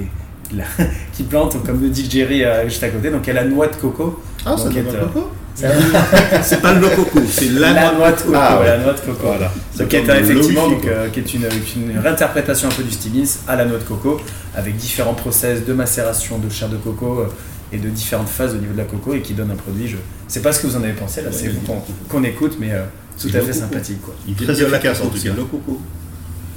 [1.12, 3.68] qui plantent, comme le dit Jerry euh, juste à côté, donc elle a la noix
[3.68, 4.20] de coco.
[4.46, 5.68] Ah, ça Donc, donne euh, coco Ça-
[6.42, 8.66] C'est pas le coco, c'est la, la noix de coco, Ah, ouais.
[8.66, 9.18] la noix de coco.
[9.22, 9.52] Voilà.
[9.78, 11.46] Donc, qui est effectivement donc, euh, qui est une,
[11.90, 14.20] une réinterprétation un peu du Stiggins à la noix de coco,
[14.56, 17.26] avec différents process de macération de chair de coco euh,
[17.72, 19.88] et de différentes phases au niveau de la coco et qui donne un produit.
[19.88, 19.96] Je
[20.28, 21.74] sais pas ce que vous en avez pensé là, c'est Ouais, vous
[22.08, 22.82] qu'on écoute, mais euh,
[23.20, 23.52] tout à fait coco.
[23.52, 24.14] sympathique quoi.
[24.28, 25.30] Il Très efficace, en tout cas.
[25.36, 25.80] Le coco.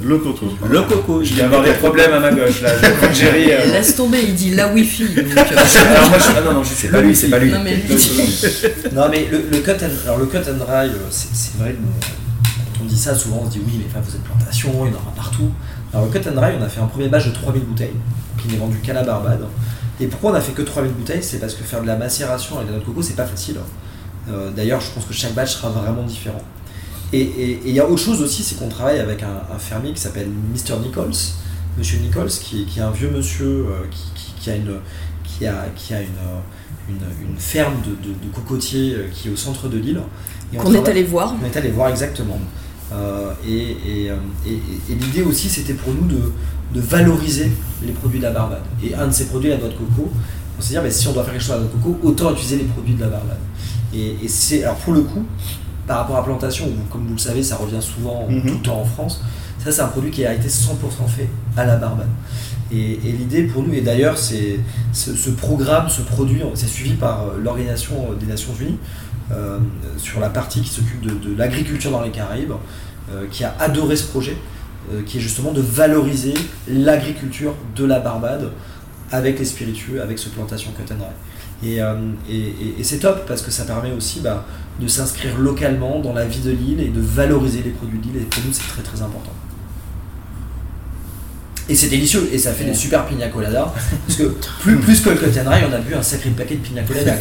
[0.01, 0.45] Le coco.
[0.69, 1.23] Le coco.
[1.23, 2.69] Je vais avoir des problèmes à ma gauche là.
[3.13, 3.51] Jerry.
[3.51, 5.05] euh, Laisse tomber, il dit la Wi-Fi.
[5.05, 5.31] donc, euh,
[5.95, 6.25] Alors moi, je...
[6.37, 7.51] ah non non, sais pas lui, c'est pas lui.
[7.51, 7.95] Non, mais lui,
[8.93, 11.75] Non mais le, le cut and, alors le cut and dry, euh, c'est c'est vrai
[11.75, 14.91] quand on dit ça souvent on se dit oui mais enfin vous êtes plantation, il
[14.91, 15.49] y en aura partout.
[15.93, 17.95] Alors le cut and dry on a fait un premier batch de 3000 bouteilles
[18.39, 19.45] qui n'est vendu qu'à la Barbade.
[19.99, 21.23] Et pourquoi on a fait que 3000 bouteilles?
[21.23, 23.25] C'est parce que faire de la macération avec de la noix de coco c'est pas
[23.25, 23.55] facile.
[24.29, 26.41] Euh, D'ailleurs je pense que chaque batch sera vraiment différent.
[27.13, 30.01] Et il y a autre chose aussi, c'est qu'on travaille avec un, un fermier qui
[30.01, 30.77] s'appelle Mr.
[30.83, 31.11] Nichols,
[31.77, 34.75] Monsieur Nichols, qui, est- qui est un vieux monsieur euh, qui, qui- qui a une,
[35.23, 36.07] qui a, qui a une,
[36.89, 40.01] une, une ferme de, de, de cocotiers euh, qui est au centre de l'île.
[40.57, 41.33] Qu'on est allé voir.
[41.41, 42.39] on est allé voir exactement.
[42.93, 44.11] Euh, et et,
[44.45, 46.31] et- l'idée aussi, c'était pour nous de,
[46.73, 47.51] de valoriser
[47.83, 48.63] les produits de la Barbade.
[48.83, 50.11] Et un de ces produits, la noix de coco,
[50.57, 51.99] on s'est dit, bah, si on doit faire quelque chose à la noix de coco,
[52.03, 53.37] autant utiliser les produits de la Barbade.
[53.93, 55.23] Et, et c'est, alors pour le coup,
[55.87, 58.41] par rapport à plantation, où, comme vous le savez, ça revient souvent Mhm.
[58.41, 59.21] tout le temps en France,
[59.63, 62.09] ça c'est un produit qui a été 100% fait à la Barbade.
[62.71, 64.59] Et, et l'idée pour nous, et d'ailleurs, c'est
[64.91, 68.77] ce, ce programme, ce produit, c'est suivi par euh, l'Organisation des Nations Unies
[69.31, 69.57] euh,
[69.97, 72.51] sur la partie qui s'occupe de, de l'agriculture dans les Caraïbes,
[73.13, 74.35] euh, qui a adoré ce projet,
[74.91, 76.33] euh, qui est justement de valoriser
[76.67, 78.49] l'agriculture de la Barbade
[79.13, 80.97] avec les spiritueux, avec ce plantation cut and.
[81.63, 81.95] Et, euh,
[82.29, 84.45] et- et- et c'est top parce que ça permet aussi bah,
[84.79, 88.17] de s'inscrire localement dans la vie de l'île et de valoriser les produits de l'île.
[88.21, 89.31] Et pour nous, c'est très très important.
[91.69, 93.73] Et c'est délicieux et ça fait des super pina coladas.
[94.07, 94.23] Parce que
[94.61, 97.11] plus, plus que le dry, on a bu un sacré paquet de pina coladas.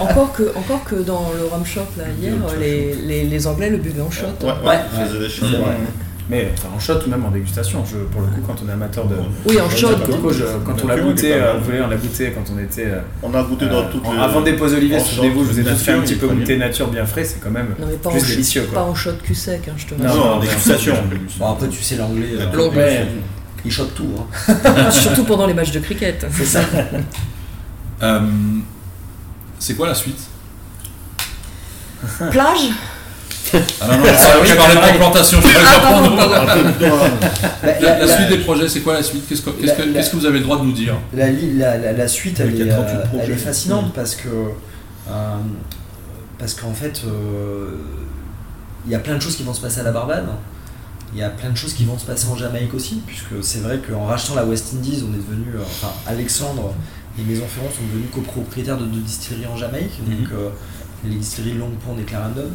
[0.00, 3.78] encore, que, encore que dans le rum shop là, hier, les, les, les Anglais le
[3.78, 4.26] buvaient en shot.
[4.42, 4.78] Ouais, Ouais.
[5.60, 5.76] Ouais.
[6.30, 7.84] Mais enfin, en shot ou même en dégustation.
[7.84, 9.16] Je, pour le coup, quand on est amateur de,
[9.46, 9.88] Oui, en shot.
[10.06, 12.58] coco, je- quand on l'a goûté, pas euh, vous voyez, on l'a goûté quand on
[12.58, 12.86] était.
[12.86, 14.18] euh, On a goûté dans euh, toutes en- les.
[14.20, 16.56] Avant des pauses olivier, en souvenez-vous, je vous ai tous fait un petit peu goûter
[16.56, 18.62] nature bien frais, c'est quand même Non, mais pas en, plus shot, délicieux.
[18.72, 20.14] pas en shot cul sec, hein, je te Non.
[20.14, 20.94] Non, en dégustation.
[21.38, 23.06] Bon, après, tu sais, l'anglais, euh, L'anglais.
[23.66, 24.08] Il chope tout.
[24.48, 24.90] Hein.
[24.90, 26.26] Surtout pendant les matchs de cricket.
[26.32, 26.60] C'est ça.
[29.58, 30.20] C'est quoi la suite?
[32.30, 32.68] Plage?
[33.80, 34.92] Ah non, non, Ah oui, je parlais pareil.
[34.94, 36.16] de plantation, je parlais Ah, pas pour pardon, nous.
[36.88, 37.14] pardon.
[37.62, 39.24] La, La, suite des projets, c'est quoi la suite?
[39.28, 40.96] Qu'est-ce que, qu'est-ce que- La- la- qu'est-ce que vous avez le droit de nous dire?
[41.14, 44.28] La, li- la- la- la suite, elle, est, 38 euh, elle est fascinante parce que.
[44.28, 45.12] euh,
[46.38, 47.76] parce qu'en fait, euh,
[48.86, 50.26] il y a plein de choses qui vont se passer à la Barbade.
[51.14, 53.60] Il y a plein de choses qui vont se passer en Jamaïque aussi, puisque c'est
[53.60, 55.54] vrai qu'en rachetant la West Indies, on est devenu.
[55.56, 56.74] euh, enfin, Alexandre
[57.18, 60.48] et Maison Ferrand sont devenus copropriétaires de deux distilleries en Jamaïque, donc euh,
[61.04, 62.48] les distilleries Long Pond et Clarendon.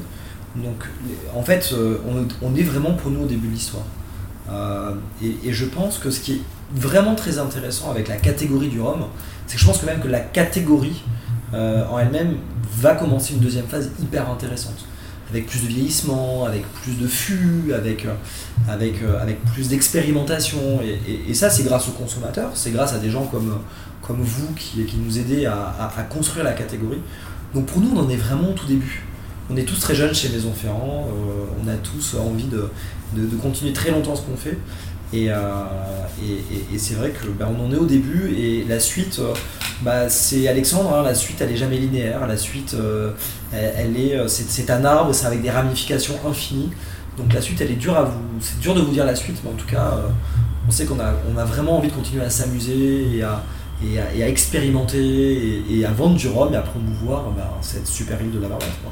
[0.55, 0.85] Donc,
[1.35, 1.97] en fait, euh,
[2.41, 3.85] on, est vraiment pour nous au début de l'histoire.
[4.51, 6.41] Euh, et, je pense que ce qui est
[6.73, 9.05] vraiment très intéressant avec la catégorie du rhum,
[9.45, 11.03] c'est que je pense que même que la catégorie
[11.53, 12.37] euh, en elle-même
[12.77, 14.85] va commencer une deuxième phase hyper intéressante.
[15.29, 18.07] Avec plus de vieillissement, avec plus de fûts, avec,
[18.67, 20.79] avec, avec plus d'expérimentation.
[21.27, 23.59] Et, ça, c'est grâce aux consommateurs, c'est grâce à des gens comme,
[24.01, 27.01] comme vous qui, nous aidez à construire la catégorie.
[27.53, 29.03] Donc pour nous, on en est vraiment au tout début.
[29.51, 32.69] On est tous très jeunes chez Maison Ferrand, euh, on a tous envie de,
[33.41, 34.57] continuer très longtemps ce qu'on fait.
[35.11, 35.37] Et, euh,
[36.77, 39.33] c'est vrai que bah, en est au début et la suite, euh,
[39.81, 42.75] bah, c'est Alexandre, hein, la suite elle est jamais linéaire, la suite
[43.51, 46.69] est, c'est, un arbre, c'est avec des ramifications infinies.
[47.17, 49.37] Donc la suite elle est dure à vous, c'est dur de vous dire la suite,
[49.43, 49.97] mais en tout cas
[50.67, 51.07] on sait qu'on a,
[51.41, 53.43] a vraiment envie de continuer à s'amuser et à,
[53.85, 54.97] et à, et à expérimenter
[55.69, 58.47] et, et à vendre du rhum et à promouvoir ben, cette super île de la
[58.49, 58.69] Barbade.
[58.83, 58.91] quoi.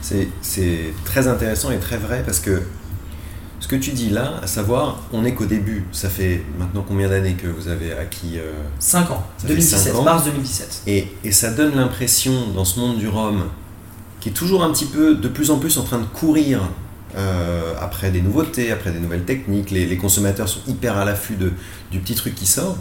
[0.00, 2.62] C'est- C'est très intéressant et très vrai parce que
[3.60, 5.84] ce que tu dis là, à savoir, on n'est qu'au début.
[5.92, 9.78] Ça fait maintenant combien d'années que vous avez acquis euh, 5 ans, Ça fait 2017,
[9.92, 10.02] cinq ans.
[10.04, 10.82] mars 2017.
[10.86, 13.44] et, et ça donne l'impression dans ce monde du rhum
[14.20, 16.60] qui est toujours un petit peu de plus en plus en train de courir
[17.16, 19.70] euh, après des nouveautés, après des nouvelles techniques.
[19.70, 21.36] Les, les consommateurs sont hyper à l'affût
[21.90, 22.76] du petit truc qui sort.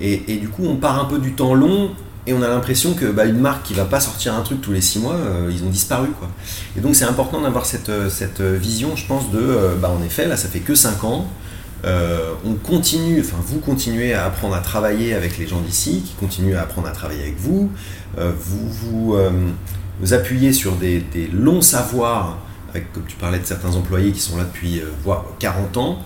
[0.00, 1.90] Et, du coup, on part un peu du temps long
[2.26, 4.72] et on a l'impression que bah, une marque qui va pas sortir un truc tous
[4.72, 6.08] les six mois, euh, ils ont disparu.
[6.18, 6.28] Quoi.
[6.76, 10.02] Et donc, c'est important d'avoir cette, euh, cette vision, je pense, de euh, bah, en
[10.04, 11.26] effet, là, ça fait que cinq ans.
[11.84, 16.14] Euh, on continue, enfin vous continuez à apprendre à travailler avec les gens d'ici, qui
[16.14, 17.70] continuent à apprendre à travailler avec vous.
[18.18, 19.30] Euh, vous vous, euh,
[20.00, 22.38] vous appuyez sur des, longs savoirs,
[22.92, 25.98] comme tu parlais de certains employés qui sont là depuis euh, voire 40 ans.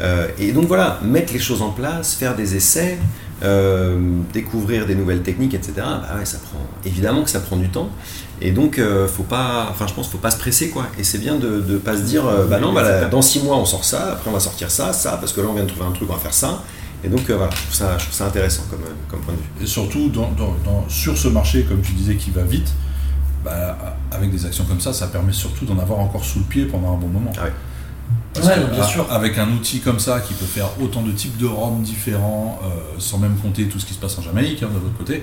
[0.00, 2.98] Euh, et donc voilà, mettre les choses en place, faire des essais,
[3.42, 3.98] euh,
[4.32, 5.72] découvrir des nouvelles techniques, etc.
[5.78, 7.88] Bah ouais, ça prend évidemment que ça prend du temps.
[8.40, 10.86] Et donc, euh, faut pas, enfin, je pense, faut pas se presser, quoi.
[10.98, 13.40] Et c'est bien de, de pas se dire, euh, bah non, bah, là, dans six
[13.42, 15.64] mois on sort ça, après on va sortir ça, ça, parce que là on vient
[15.64, 16.62] de trouver un truc, on va faire ça.
[17.04, 19.38] Et donc euh, voilà, je trouve ça, je trouve ça intéressant comme, comme point de
[19.38, 19.64] vue.
[19.64, 22.72] Et surtout, dans, dans- dans- sur ce marché, comme tu disais, qui va vite,
[23.44, 23.76] bah,
[24.12, 26.94] avec des actions comme ça, ça permet surtout d'en avoir encore sous le pied pendant
[26.94, 27.32] un bon moment.
[27.38, 27.52] Ah ouais.
[28.34, 29.06] Parce Ouais, que, bien sûr.
[29.12, 32.66] Avec un outil comme ça qui peut faire autant de types de rhum différents, euh,
[32.98, 35.22] sans même compter tout ce qui se passe en Jamaïque, hein, de l'autre côté,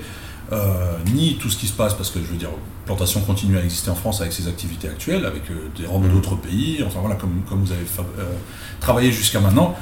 [0.51, 2.49] euh, ni tout ce qui se passe, parce que je veux dire,
[2.85, 6.11] Plantation continue à exister en France avec ses activités actuelles, avec euh, des rhums Mhm.
[6.13, 7.85] d'autres pays, enfin voilà, comme, comme vous avez
[8.79, 9.75] travaillé jusqu'à maintenant,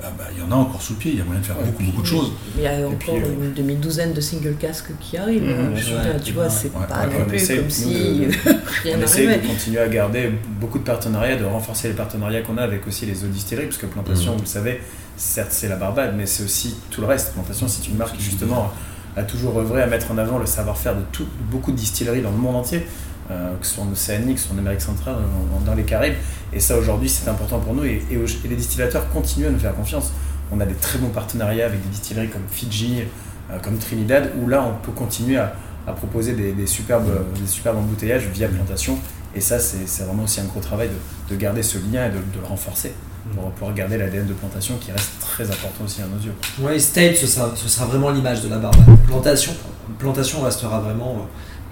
[0.00, 1.46] bah, bah, il y en a encore sous le pied, il y a moyen de
[1.46, 2.32] faire Ouais, beaucoup, beaucoup de choses.
[2.56, 5.44] Il y a encore puis, euh, une demi-douzaine de single casques qui arrivent.
[5.76, 7.86] Je veux dire, tu vois, c'est ouais, pas non on plus comme si
[8.20, 8.26] de-
[8.82, 10.30] rien On essaie de continuer à garder
[10.60, 13.78] beaucoup de partenariats, de renforcer les partenariats qu'on a avec aussi les autres distilleries, parce
[13.78, 14.36] que Plantation, Mhm.
[14.38, 14.80] vous le savez,
[15.16, 17.32] certes c'est la Barbade, mais c'est aussi tout le reste.
[17.34, 18.70] Plantation, c'est une marque qui justement
[19.16, 22.30] a toujours œuvré à mettre en avant le savoir-faire de tout- beaucoup de distilleries dans
[22.30, 22.86] le monde entier,
[23.30, 25.84] euh, que ce soit en Océanie, que ce soit en Amérique centrale, en- dans les
[25.84, 26.14] Caraïbes.
[26.52, 29.50] Et ça aujourd'hui c'est important pour nous, et, et au- et les distillateurs continuent à
[29.50, 30.12] nous faire confiance.
[30.52, 33.02] On a des très bons partenariats avec des distilleries comme Fidji,
[33.50, 35.54] euh, comme Trinidad, où là on peut continuer à,
[35.86, 37.08] à proposer des, des superbes,
[37.40, 38.98] des superbes embouteillages via plantation.
[39.36, 42.16] Et ça, c'est vraiment aussi un gros travail de, de garder ce lien et de,
[42.16, 42.92] de le renforcer
[43.36, 46.32] pour pouvoir garder l'ADN de plantation qui reste très important aussi à nos yeux.
[46.60, 48.82] Ouais, State, ce sera, ce sera vraiment l'image de la Barbade.
[49.06, 49.52] Plantation,
[50.00, 51.28] plantation restera vraiment.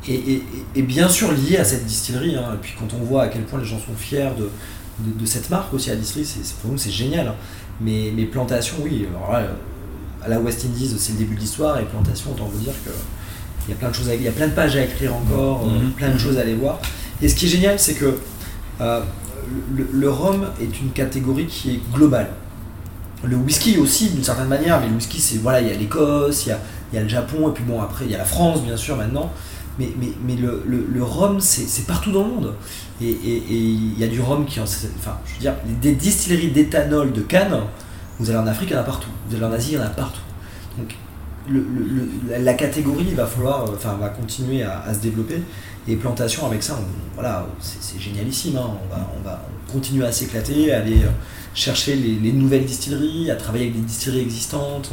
[0.06, 0.42] Et, et-
[0.76, 2.36] et bien sûr lié à cette distillerie.
[2.36, 2.52] hein.
[2.54, 4.50] Et puis quand on voit à quel point les gens sont fiers de,
[5.00, 7.28] de, de cette marque aussi à la distillerie, c'est, pour nous c'est génial.
[7.28, 7.34] hein.
[7.80, 9.52] Mais, mais plantation, oui, alors là, euh,
[10.24, 11.78] à la West Indies, c'est le début de l'histoire.
[11.80, 12.90] Et plantation, autant vous dire que.
[13.66, 15.14] Il y a plein de choses à, il y a plein de pages à écrire
[15.14, 15.90] encore, euh, Mhm.
[15.92, 16.80] plein de choses à aller voir.
[17.20, 18.18] Et ce qui est génial, c'est que
[18.80, 19.00] euh,
[19.76, 22.30] le, le rhum est une catégorie qui est globale.
[23.24, 26.46] Le whisky aussi d'une certaine manière, mais le whisky c'est voilà, il y a l'Écosse,
[26.46, 26.60] il y a,
[26.92, 28.76] il y a le Japon, et puis bon après il y a la France bien
[28.76, 29.30] sûr maintenant.
[29.78, 32.54] Mais, mais, mais le, le, rhum c'est partout dans le monde.
[33.00, 33.16] Et,
[33.48, 34.64] il y a du rhum qui en.
[34.64, 37.60] Enfin, je veux dire, des distilleries d'éthanol de Cannes,
[38.18, 39.08] vous allez en Afrique, il y en a partout.
[39.28, 40.20] Vous allez en Asie, il y en a partout.
[40.76, 40.94] Donc
[41.48, 45.40] le, le- la- catégorie va falloir, euh, enfin, va continuer à, se développer.
[45.86, 46.78] Et plantation avec ça,
[47.14, 48.56] voilà, c'est génialissime.
[48.56, 48.70] hein.
[48.84, 51.08] On, va, on va continuer à s'éclater, à aller euh,
[51.54, 54.90] chercher les, les nouvelles distilleries, à travailler avec des distilleries existantes.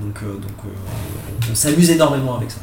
[0.00, 2.58] Donc, euh, donc euh, on, s'amuse énormément avec ça.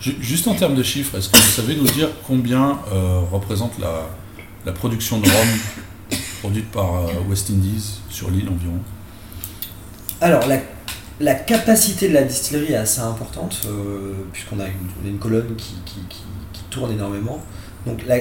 [0.00, 3.78] Ju- Juste en termes de chiffres, est-ce que vous savez nous dire combien euh, représente
[3.78, 4.08] la,
[4.64, 5.48] la production de rhum
[6.40, 8.78] produite par West Indies sur l'île environ?
[10.20, 10.58] Alors, la,
[11.20, 13.66] la capacité de la distillerie est assez importante,
[14.32, 14.64] puisqu'on a
[15.04, 16.22] une, colonne qui, qui- qui-
[16.52, 17.40] qui tourne énormément.
[17.86, 18.16] Donc, la-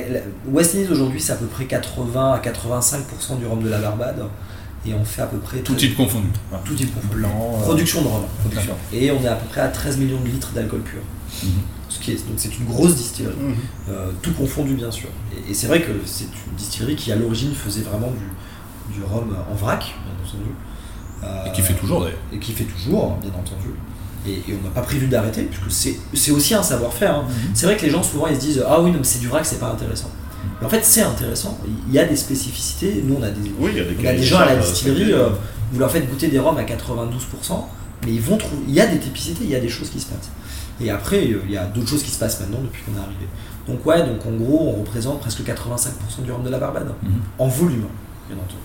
[0.47, 4.24] West Indies aujourd'hui, c'est à peu près 80 à 85% du rhum de la Barbade,
[4.88, 5.59] et on fait à peu près.
[5.59, 6.27] Tout 13 type confondu.
[6.65, 7.15] Tout type confondu.
[7.15, 8.23] Blanc, euh, Production de rhum.
[8.41, 8.73] production.
[8.93, 10.99] Et on est à peu près à 13 millions de litres d'alcool pur.
[11.43, 11.49] Mhm.
[11.89, 13.55] Ce qui est, donc c'est une grosse distillerie, Mhm.
[13.89, 15.09] euh, tout confondu bien sûr.
[15.36, 19.03] Et, et c'est vrai que c'est une distillerie qui à l'origine faisait vraiment du, du
[19.03, 20.49] rhum en vrac, bien entendu.
[21.23, 22.17] Euh, Et qui fait toujours d'ailleurs.
[22.32, 23.69] et qui fait toujours, bien entendu.
[24.27, 27.15] Et, et on n'a pas prévu d'arrêter, puisque c'est c'est aussi un savoir-faire.
[27.15, 27.25] hein.
[27.53, 29.27] C'est vrai que les gens souvent ils se disent Ah oui, non, mais c'est du
[29.27, 30.09] vrac, c'est pas intéressant.
[30.63, 31.57] En fait, c'est intéressant.
[31.87, 33.01] Il y a des spécificités.
[33.05, 34.45] Nous, on a des, Oui, il y a des on a des de gens à
[34.45, 35.29] la charges distillerie, euh,
[35.71, 37.65] vous leur faites goûter des rhums à 92%,
[38.05, 38.61] mais ils vont trouver.
[38.67, 40.29] Il y a des typicités, il y a des choses qui se passent.
[40.81, 43.03] Et après, euh, il y a d'autres choses qui se passent maintenant depuis qu'on est
[43.03, 43.27] arrivé.
[43.67, 47.11] Donc, ouais, donc en gros, on représente presque 85% du rhum de la Barbade, Mhm.
[47.37, 47.85] en volume,
[48.27, 48.55] bien entendu.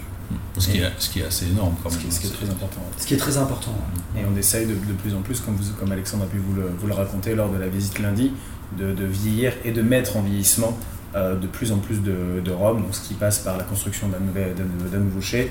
[0.58, 2.06] Ce qui, est, ce qui est assez énorme quand Ce même.
[2.06, 2.80] qui, ce qui est très important.
[2.98, 3.74] Ce qui est très important.
[4.16, 6.54] Et on essaye de, de plus en plus, comme, vous, comme Alexandre a pu vous
[6.54, 8.32] le, vous le raconter lors de la visite lundi,
[8.78, 12.50] de, de vieillir et de mettre en vieillissement euh, de plus en plus de, de
[12.50, 15.50] donc ce qui passe par la construction d'un nouveau chai.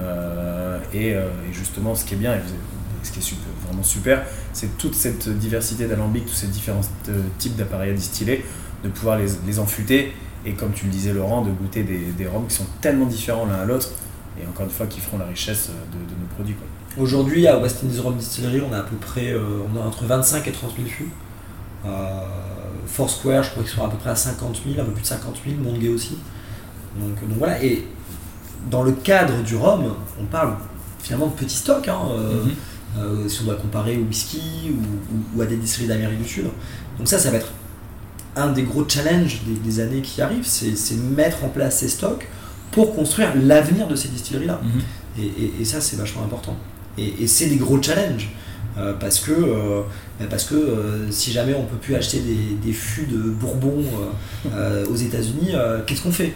[0.00, 2.40] euh, et, euh, et justement, ce qui est bien, et
[3.02, 3.34] ce qui est
[3.66, 8.44] vraiment super, c'est toute cette diversité d'alambics, tous ces différents euh, types d'appareils à distiller,
[8.84, 12.26] de pouvoir les, les enfuter et comme tu le disais Laurent, de goûter des, des
[12.48, 13.90] qui sont tellement différents l'un à l'autre
[14.40, 16.56] et encore une fois qui feront la richesse de, nos produits.
[16.98, 19.40] Aujourd'hui, à West Indies Distillery, on a à peu près euh,
[19.72, 21.10] on a entre 25 et 30 000 fûts.
[21.84, 21.88] Euh,
[22.86, 25.06] Foursquare, je crois qu'ils sont à peu près à 50 000, un peu plus de
[25.06, 26.18] 50 000, Mondgay aussi.
[26.98, 27.86] Donc, donc voilà, et
[28.70, 30.54] dans le cadre du rhum, on parle
[31.02, 31.98] finalement de petits stocks, hein,
[32.98, 36.28] euh, si on doit comparer au whisky ou, ou- ou à des distilleries d'Amérique du
[36.28, 36.44] Sud.
[36.98, 37.50] Donc ça, ça va être
[38.36, 42.26] un des gros challenges des, des années qui arrivent, c'est mettre en place ces stocks
[42.70, 44.60] pour construire l'avenir de ces distilleries-là.
[44.62, 44.80] Mhm.
[45.18, 46.56] Et, et- et ça, c'est vachement important.
[46.98, 48.30] Et, et c'est des gros challenges.
[48.78, 49.82] Euh, parce que, euh,
[50.18, 53.84] bah, parce que euh, si jamais on peut plus acheter des, des fûts de Bourbon
[54.90, 55.52] aux États-Unis,
[55.86, 56.32] qu'est-ce qu'on fait?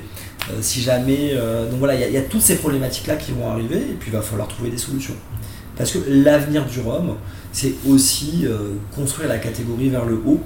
[0.60, 1.34] Si jamais.
[1.70, 4.12] donc voilà, il y, y a toutes ces problématiques-là qui vont arriver, et puis il
[4.12, 5.14] va falloir trouver des solutions.
[5.76, 7.16] Parce que l'avenir du rhum,
[7.52, 8.46] c'est aussi
[8.94, 10.40] construire la catégorie vers le haut.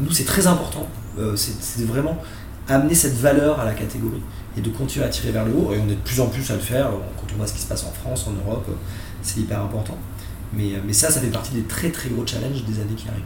[0.00, 0.86] Nous, c'est très important.
[1.34, 2.22] C'est vraiment
[2.68, 4.22] amener cette valeur à la catégorie
[4.56, 5.72] et de continuer à tirer vers le haut.
[5.74, 6.90] Et on est de plus en plus à le faire.
[7.16, 8.68] Quand on voit ce qui se passe en France, en Europe,
[9.22, 9.98] c'est hyper important.
[10.52, 13.08] Mais, euh, mais ça, ça fait partie des très très gros challenges des années qui
[13.08, 13.22] arrivent.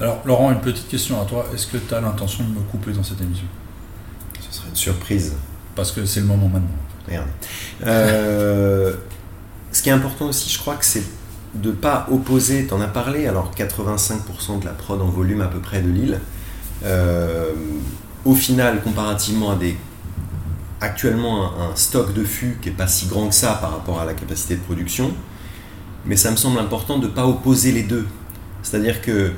[0.00, 1.46] Alors, Laurent, une petite question à toi.
[1.54, 3.46] Est-ce que tu as l'intention de me couper dans cette émission?
[4.40, 5.34] Ce serait une surprise.
[5.74, 6.68] Parce que c'est le moment maintenant.
[7.08, 7.26] Merde.
[7.84, 8.94] Euh,
[9.72, 11.04] ce qui est important aussi, je crois que c'est
[11.54, 15.48] de pas opposer, tu en as parlé, alors 85% de la prod en volume à
[15.48, 16.18] peu près de l'île,
[16.84, 17.52] euh,
[18.24, 19.76] au final, comparativement à des
[20.80, 24.00] actuellement un, un stock de fûts qui est pas si grand que ça par rapport
[24.00, 25.14] à la capacité de production,
[26.06, 28.06] mais ça me semble important de ne pas opposer les deux.
[28.62, 29.32] C'est-à-dire que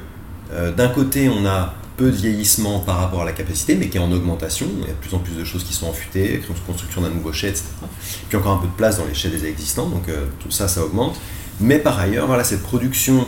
[0.53, 3.99] euh, d'un côté, on a peu de vieillissement par rapport à la capacité, mais qui
[3.99, 4.67] est en augmentation.
[4.81, 7.33] Il y a de plus en plus de choses qui sont affûtées, construction d'un nouveau
[7.33, 7.65] chai, etc.
[8.29, 10.67] Puis encore un peu de place dans les chais déjà existants, donc euh, tout ça,
[10.69, 11.17] ça augmente.
[11.61, 13.27] Mais par ailleurs, voilà, cette production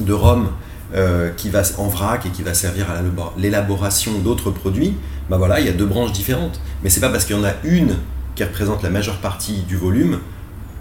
[0.00, 0.50] de rhum
[0.94, 4.94] euh, qui va en vrac et qui va servir à l'élabor- l'élaboration d'autres produits,
[5.30, 6.60] bah voilà, il y a deux branches différentes.
[6.82, 7.96] Mais c'est pas parce qu'il y en a une
[8.34, 10.20] qui représente la majeure partie du volume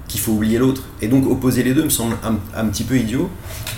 [0.07, 0.83] qu'il faut oublier l'autre.
[1.01, 3.29] Et donc opposer les deux me semble un, petit peu idiot.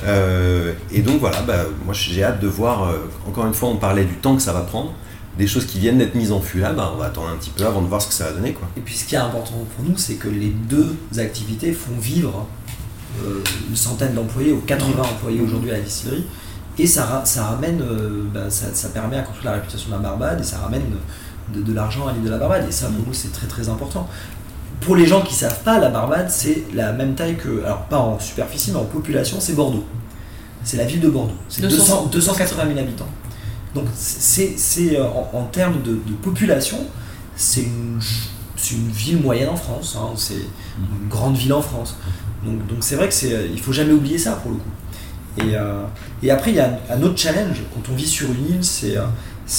[0.05, 3.77] Euh, et donc voilà, bah, moi j'ai hâte de voir, euh, encore une fois on
[3.77, 4.93] parlait du temps que ça va prendre,
[5.37, 7.49] des choses qui viennent d'être mises en fût là, bah, on va attendre un petit
[7.49, 8.53] peu avant de voir ce que ça va donner.
[8.53, 8.67] Quoi.
[8.77, 12.47] Et puis ce qui est important pour nous, c'est que les deux activités font vivre
[13.23, 16.25] euh, une centaine d'employés ou 80 employés aujourd'hui à la distillerie.
[16.77, 17.81] Et ça, ça ramène,
[18.33, 20.83] bah, ça, ça permet à construire la réputation de la Barbade et ça ramène
[21.53, 22.65] de, de l'argent à l'île de la Barbade.
[22.69, 24.07] Et ça, pour nous, c'est très très important.
[24.81, 27.99] Pour les gens qui savent pas, la Barbade, c'est la même taille que, alors pas
[27.99, 29.83] en superficie, mais en population, c'est Bordeaux.
[30.63, 31.33] C'est la ville de Bordeaux.
[31.49, 31.75] C'est 200.
[31.77, 33.07] 200 280 000 habitants.
[33.75, 34.55] Donc c'est,
[34.97, 36.79] euh, en, en termes de, de population,
[37.35, 37.99] c'est une,
[38.91, 39.97] ville moyenne en France.
[39.99, 40.09] hein.
[40.15, 41.95] C'est une grande ville en France.
[42.43, 44.69] Donc, donc c'est vrai que c'est, euh, il faut jamais oublier ça pour le coup.
[45.49, 45.83] Et, euh,
[46.23, 48.63] et après il y a un, un autre challenge quand on vit sur une île,
[48.63, 48.95] c'est,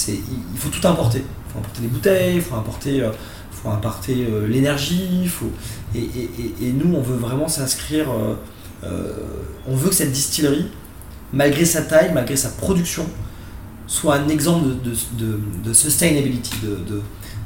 [0.07, 0.13] il
[0.53, 1.23] il faut tout importer.
[1.47, 3.09] Il faut importer des bouteilles, il faut importer, euh,
[3.61, 5.51] faut importer euh, l'énergie, faut
[5.95, 8.07] et, et- et- et nous on veut vraiment s'inscrire.
[8.11, 8.33] euh,
[8.83, 9.11] euh,
[9.67, 10.67] on veut que cette distillerie,
[11.33, 13.05] malgré sa taille, malgré sa production,
[13.87, 15.39] soit un exemple de, de, de-
[15.69, 17.01] de sustainability, de,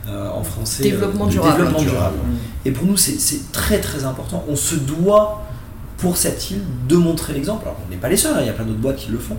[0.08, 0.84] euh, en français.
[0.84, 1.58] Développement durable.
[1.58, 2.18] développement durable.
[2.64, 4.46] Et pour nous, c'est- très très important.
[4.48, 5.44] On se doit,
[5.98, 7.64] pour cette île, de montrer l'exemple.
[7.66, 9.18] Alors, on n'est pas les seuls, hein, il y a plein d'autres boîtes qui le
[9.18, 9.38] font.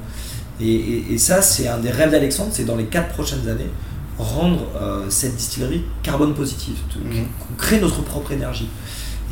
[0.60, 3.70] Et, et- et ça, c'est un des rêves d'Alexandre, c'est dans les quatre prochaines années,
[4.18, 7.24] rendre euh, cette distillerie carbone positive, Mhm.
[7.40, 8.68] qu'on crée notre propre énergie.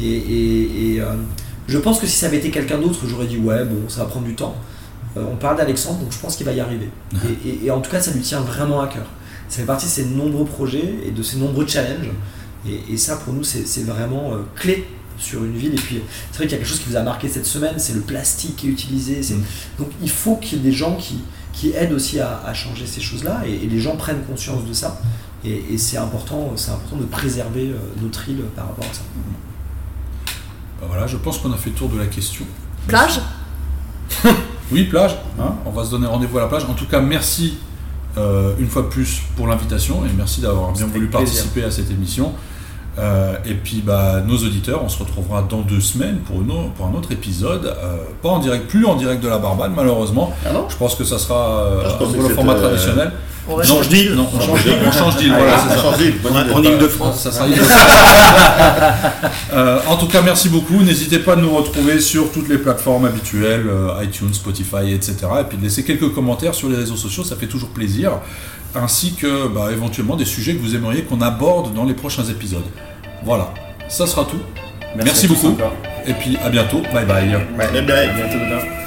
[0.00, 1.14] Et, et- et, euh,
[1.68, 4.06] je pense que si ça avait été quelqu'un d'autre, j'aurais dit ouais, bon, ça va
[4.06, 4.54] prendre du temps.
[5.16, 6.88] Euh, on parle d'Alexandre, donc je pense qu'il va y arriver.
[7.46, 9.06] Et, et- en tout cas, ça lui tient vraiment à cœur.
[9.48, 12.10] Ça fait partie de ses nombreux projets et de ses nombreux challenges.
[12.90, 14.86] Et, ça, pour nous, c'est vraiment clé
[15.18, 15.74] sur une ville.
[15.74, 16.00] Et puis,
[16.32, 18.00] c'est vrai qu'il y a quelque chose qui vous a marqué cette semaine, c'est le
[18.00, 19.22] plastique qui est utilisé.
[19.22, 19.44] c'est- Mm.
[19.78, 21.18] Donc, il faut qu'il y ait des gens qui,
[21.54, 24.72] qui aident aussi à, à changer ces choses-là et, et les gens prennent conscience de
[24.72, 25.00] ça.
[25.44, 29.02] Et, et c'est important, c'est important de préserver euh, notre île par rapport à ça.
[30.80, 32.44] Bah voilà, je pense qu'on a fait le tour de la question.
[32.88, 33.20] Plage
[34.72, 35.16] Oui, plage.
[35.38, 36.64] hein, on va se donner rendez-vous à la plage.
[36.64, 37.58] En tout cas, merci
[38.16, 41.18] euh, une fois de plus pour l'invitation et merci d'avoir bien voulu plaisir.
[41.18, 42.32] participer à cette émission.
[42.98, 46.86] Euh, et puis, bah, nos auditeurs, on se retrouvera dans deux semaines pour, une pour
[46.86, 47.66] un autre épisode.
[47.66, 50.32] euh, pas en direct, plus en direct de la Barbade, malheureusement.
[50.46, 53.12] Ah non Je pense que ça sera euh, Ah, pour le format euh, traditionnel.
[53.46, 54.14] On change d'île.
[54.14, 54.74] Non, on change d'île.
[54.86, 55.82] On change d'île, voilà, c'est ça.
[55.82, 56.14] change d'île.
[56.22, 56.52] Bonne idée.
[56.54, 57.20] En Ile-de-France.
[57.20, 57.46] Ça sera
[59.52, 60.82] Euh, en tout cas, merci beaucoup.
[60.82, 65.16] N'hésitez pas à nous retrouver sur toutes les plateformes habituelles, euh, iTunes, Spotify, etc.
[65.40, 68.12] Et puis de laisser quelques commentaires sur les réseaux sociaux, ça fait toujours plaisir.
[68.74, 72.64] Ainsi que bah, éventuellement des sujets que vous aimeriez qu'on aborde dans les prochains épisodes.
[73.24, 73.54] Voilà,
[73.88, 74.40] ça sera tout.
[74.96, 75.56] Merci beaucoup.
[76.06, 76.80] Et puis à bientôt.
[76.92, 77.28] Bye bye.
[77.56, 78.08] Bye bye.
[78.08, 78.83] À bientôt, Dodin.